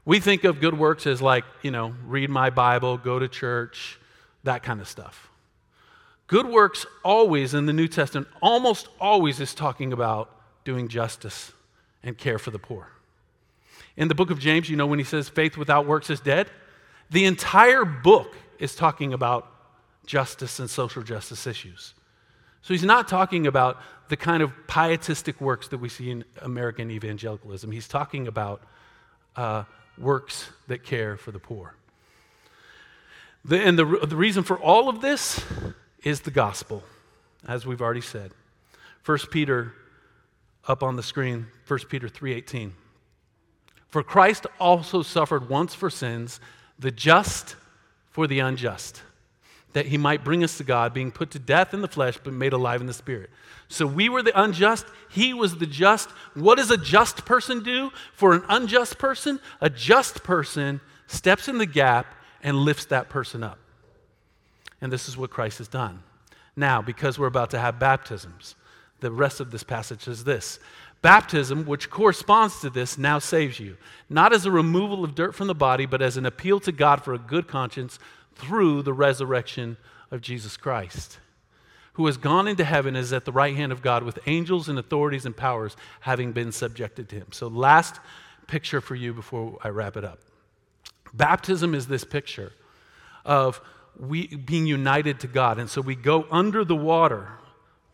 We 0.09 0.21
think 0.21 0.45
of 0.45 0.59
good 0.59 0.79
works 0.79 1.07
as 1.07 1.21
like, 1.21 1.45
you 1.61 1.71
know, 1.71 1.95
read 2.07 2.31
my 2.31 2.49
Bible, 2.49 2.97
go 2.97 3.19
to 3.19 3.29
church, 3.29 4.01
that 4.43 4.63
kind 4.63 4.81
of 4.81 4.89
stuff. 4.89 5.29
Good 6.29 6.47
works 6.47 6.87
always 7.05 7.53
in 7.53 7.67
the 7.67 7.75
New 7.75 7.89
Testament, 7.89 8.27
almost 8.41 8.89
always 8.99 9.39
is 9.39 9.53
talking 9.53 9.93
about 9.93 10.35
doing 10.65 10.89
justice 10.89 11.53
and 12.03 12.17
care 12.17 12.39
for 12.39 12.51
the 12.51 12.59
poor. 12.59 12.89
In 13.99 14.09
the 14.09 14.15
book 14.15 14.31
of 14.31 14.39
James, 14.39 14.71
you 14.71 14.77
know, 14.77 14.87
when 14.87 14.99
he 14.99 15.05
says 15.05 15.29
faith 15.29 15.59
without 15.59 15.85
works 15.85 16.09
is 16.09 16.21
dead, 16.21 16.49
the 17.11 17.27
entire 17.27 17.85
book 17.85 18.35
is 18.59 18.75
talking 18.75 19.13
about 19.13 19.53
justice 20.07 20.59
and 20.59 20.71
social 20.71 21.03
justice 21.03 21.47
issues. 21.47 21.93
So 22.63 22.73
he's 22.73 22.83
not 22.83 23.09
talking 23.09 23.47
about 23.47 23.77
the 24.09 24.17
kind 24.17 24.43
of 24.43 24.53
pietistic 24.69 25.39
works 25.39 25.69
that 25.69 25.77
we 25.77 25.91
see 25.91 26.11
in 26.11 26.25
American 26.41 26.91
evangelicalism. 26.91 27.71
He's 27.71 27.89
talking 27.89 28.27
about 28.27 28.63
uh, 29.37 29.65
works 30.01 30.51
that 30.67 30.85
care 30.85 31.17
for 31.17 31.33
the 31.33 31.39
poor. 31.39 31.75
The, 33.45 33.61
and 33.61 33.79
the, 33.79 33.85
the 33.85 34.17
reason 34.17 34.43
for 34.43 34.59
all 34.59 34.89
of 34.89 35.01
this 35.01 35.45
is 36.03 36.21
the 36.21 36.31
gospel, 36.31 36.83
as 37.47 37.67
we've 37.67 37.81
already 37.81 38.01
said. 38.01 38.33
1 39.05 39.19
Peter 39.31 39.73
up 40.67 40.83
on 40.83 40.97
the 40.97 41.03
screen, 41.03 41.47
1 41.67 41.79
Peter 41.89 42.09
3:18. 42.09 42.73
For 43.89 44.03
Christ 44.03 44.47
also 44.61 45.03
suffered 45.03 45.49
once 45.49 45.75
for 45.75 45.89
sins, 45.89 46.41
the 46.79 46.91
just 46.91 47.57
for 48.11 48.27
the 48.27 48.41
unjust, 48.41 49.03
that 49.79 49.87
he 49.87 49.97
might 49.97 50.25
bring 50.25 50.43
us 50.43 50.59
to 50.59 50.65
God, 50.65 50.93
being 50.93 51.13
put 51.13 51.31
to 51.31 51.39
death 51.39 51.73
in 51.73 51.83
the 51.83 51.87
flesh, 51.87 52.19
but 52.25 52.33
made 52.33 52.53
alive 52.53 52.81
in 52.81 52.89
the 52.89 52.93
spirit. 52.93 53.31
So 53.69 53.87
we 53.87 54.09
were 54.09 54.25
the 54.25 54.43
unjust, 54.43 54.85
he 55.09 55.33
was 55.33 55.59
the 55.59 55.67
just. 55.67 56.11
What 56.35 56.57
does 56.57 56.73
a 56.73 56.77
just 56.77 57.25
person 57.25 57.63
do 57.63 57.93
for 58.13 58.33
an 58.33 58.43
unjust 58.49 58.99
person? 58.99 59.39
A 59.61 59.71
just 59.71 60.25
person 60.25 60.81
steps 61.07 61.47
in 61.47 61.59
the 61.59 61.67
gap 61.67 62.13
and 62.43 62.57
lifts 62.57 62.87
that 62.87 63.09
person 63.09 63.45
up. 63.45 63.61
And 64.81 64.93
this 64.93 65.09
is 65.09 65.17
what 65.17 65.31
Christ 65.31 65.59
has 65.59 65.69
done. 65.69 66.03
Now, 66.57 66.83
because 66.83 67.17
we're 67.17 67.29
about 67.29 67.51
to 67.51 67.61
have 67.61 67.79
baptisms, 67.79 68.57
the 68.99 69.13
rest 69.13 69.39
of 69.39 69.53
this 69.53 69.63
passage 69.63 70.09
is 70.09 70.25
this 70.25 70.59
Baptism, 71.03 71.65
which 71.67 71.89
corresponds 71.89 72.61
to 72.61 72.71
this, 72.71 72.99
now 72.99 73.21
saves 73.21 73.61
you, 73.61 73.77
not 74.11 74.33
as 74.33 74.45
a 74.45 74.51
removal 74.51 75.05
of 75.05 75.15
dirt 75.15 75.37
from 75.37 75.47
the 75.47 75.55
body, 75.55 75.87
but 75.87 76.03
as 76.03 76.17
an 76.17 76.27
appeal 76.27 76.59
to 76.59 76.73
God 76.73 77.05
for 77.05 77.15
a 77.15 77.19
good 77.19 77.47
conscience 77.47 78.01
through 78.39 78.83
the 78.83 78.93
resurrection 78.93 79.77
of 80.11 80.21
Jesus 80.21 80.57
Christ, 80.57 81.19
who 81.95 82.07
has 82.07 82.17
gone 82.17 82.49
into 82.49 82.65
heaven 82.65 82.97
is 82.97 83.13
at 83.13 83.25
the 83.25 83.33
right 83.33 83.55
hand 83.55 83.73
of 83.73 83.83
God 83.83 84.03
with 84.03 84.19
angels 84.27 84.69
and 84.69 84.79
authorities 84.79 85.27
and 85.27 85.37
powers 85.37 85.77
having 86.01 86.33
been 86.33 86.53
subjected 86.53 87.09
to 87.11 87.17
him. 87.17 87.27
So, 87.33 87.49
last 87.49 88.01
picture 88.47 88.81
for 88.81 88.95
you 88.95 89.13
before 89.13 89.59
I 89.63 89.69
wrap 89.69 89.97
it 89.97 90.05
up. 90.05 90.21
Baptism 91.13 91.75
is 91.75 91.87
this 91.87 92.05
picture 92.05 92.53
of 93.25 93.61
we 93.99 94.29
being 94.29 94.67
united 94.67 95.21
to 95.21 95.27
God. 95.27 95.59
And 95.59 95.69
so 95.69 95.81
we 95.81 95.95
go 95.95 96.27
under 96.31 96.65
the 96.65 96.77
water, 96.77 97.29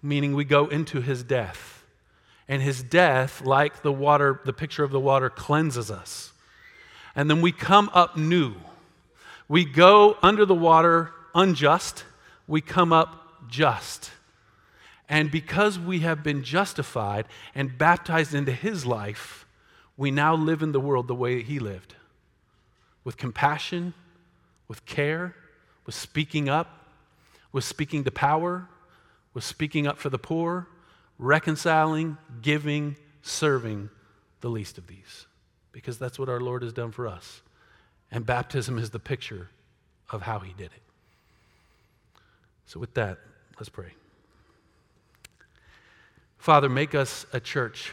meaning 0.02 0.34
we 0.34 0.44
go 0.44 0.66
into 0.66 1.00
his 1.00 1.22
death. 1.22 1.84
And 2.46 2.60
his 2.62 2.82
death, 2.82 3.40
like 3.42 3.82
the 3.82 3.92
water, 3.92 4.40
the 4.44 4.52
picture 4.52 4.84
of 4.84 4.90
the 4.90 5.00
water, 5.00 5.30
cleanses 5.30 5.90
us. 5.90 6.32
And 7.16 7.30
then 7.30 7.40
we 7.40 7.52
come 7.52 7.90
up 7.94 8.16
new. 8.16 8.54
We 9.48 9.64
go 9.64 10.16
under 10.22 10.44
the 10.44 10.54
water 10.54 11.12
unjust, 11.34 12.04
we 12.46 12.60
come 12.60 12.92
up 12.92 13.48
just. 13.48 14.10
And 15.08 15.30
because 15.30 15.78
we 15.78 16.00
have 16.00 16.22
been 16.22 16.42
justified 16.42 17.26
and 17.54 17.76
baptized 17.76 18.34
into 18.34 18.52
his 18.52 18.86
life, 18.86 19.46
we 19.96 20.10
now 20.10 20.34
live 20.34 20.62
in 20.62 20.72
the 20.72 20.80
world 20.80 21.08
the 21.08 21.14
way 21.14 21.42
he 21.42 21.58
lived 21.58 21.94
with 23.04 23.18
compassion, 23.18 23.92
with 24.66 24.86
care, 24.86 25.36
with 25.84 25.94
speaking 25.94 26.48
up, 26.48 26.86
with 27.52 27.64
speaking 27.64 28.02
to 28.04 28.10
power, 28.10 28.66
with 29.34 29.44
speaking 29.44 29.86
up 29.86 29.98
for 29.98 30.08
the 30.08 30.18
poor, 30.18 30.66
reconciling, 31.18 32.16
giving, 32.40 32.96
serving 33.20 33.90
the 34.40 34.48
least 34.48 34.78
of 34.78 34.86
these. 34.86 35.26
Because 35.70 35.98
that's 35.98 36.18
what 36.18 36.30
our 36.30 36.40
Lord 36.40 36.62
has 36.62 36.72
done 36.72 36.92
for 36.92 37.06
us. 37.06 37.42
And 38.14 38.24
baptism 38.24 38.78
is 38.78 38.90
the 38.90 39.00
picture 39.00 39.48
of 40.08 40.22
how 40.22 40.38
he 40.38 40.52
did 40.52 40.66
it. 40.66 40.82
So, 42.64 42.78
with 42.78 42.94
that, 42.94 43.18
let's 43.58 43.68
pray. 43.68 43.92
Father, 46.38 46.68
make 46.68 46.94
us 46.94 47.26
a 47.32 47.40
church 47.40 47.90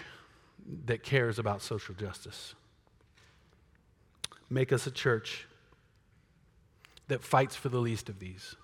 that 0.85 1.01
cares 1.01 1.39
about 1.39 1.63
social 1.63 1.95
justice. 1.95 2.53
Make 4.47 4.71
us 4.71 4.85
a 4.85 4.91
church 4.91 5.47
that 7.07 7.23
fights 7.23 7.55
for 7.55 7.69
the 7.69 7.79
least 7.79 8.07
of 8.07 8.19
these. 8.19 8.55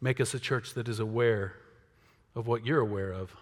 Make 0.00 0.20
us 0.20 0.34
a 0.34 0.40
church 0.40 0.74
that 0.74 0.88
is 0.88 0.98
aware 0.98 1.54
of 2.34 2.48
what 2.48 2.66
you're 2.66 2.80
aware 2.80 3.12
of. 3.12 3.36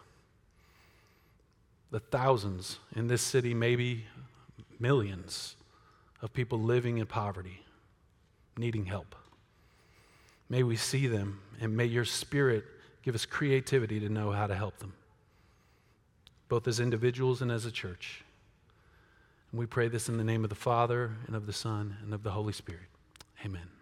The 1.91 2.01
thousands 2.01 2.81
in 2.95 3.07
this 3.07 3.23
city, 3.23 3.55
maybe 3.55 4.05
millions 4.79 5.57
of 6.25 6.33
people 6.33 6.59
living 6.59 6.97
in 6.97 7.05
poverty, 7.07 7.61
needing 8.57 8.87
help. 8.87 9.15
May 10.49 10.63
we 10.63 10.75
see 10.75 11.07
them, 11.07 11.41
and 11.61 11.77
may 11.77 11.85
your 11.85 12.07
spirit 12.07 12.65
give 13.03 13.15
us 13.15 13.27
creativity 13.27 14.01
to 14.01 14.09
know 14.09 14.33
how 14.33 14.47
to 14.47 14.55
help 14.55 14.79
them, 14.79 14.95
both 16.49 16.67
as 16.67 16.81
individuals 16.81 17.43
and 17.43 17.53
as 17.53 17.67
a 17.67 17.71
church. 17.71 18.25
And 19.53 19.61
we 19.61 19.67
pray 19.67 19.89
this 19.89 20.09
in 20.09 20.17
the 20.17 20.25
name 20.25 20.45
of 20.45 20.49
the 20.49 20.57
Father, 20.57 21.13
and 21.27 21.37
of 21.37 21.45
the 21.45 21.53
Son, 21.53 21.99
and 22.03 22.15
of 22.15 22.23
the 22.23 22.31
Holy 22.31 22.55
Spirit. 22.55 22.89
Amen. 23.45 23.74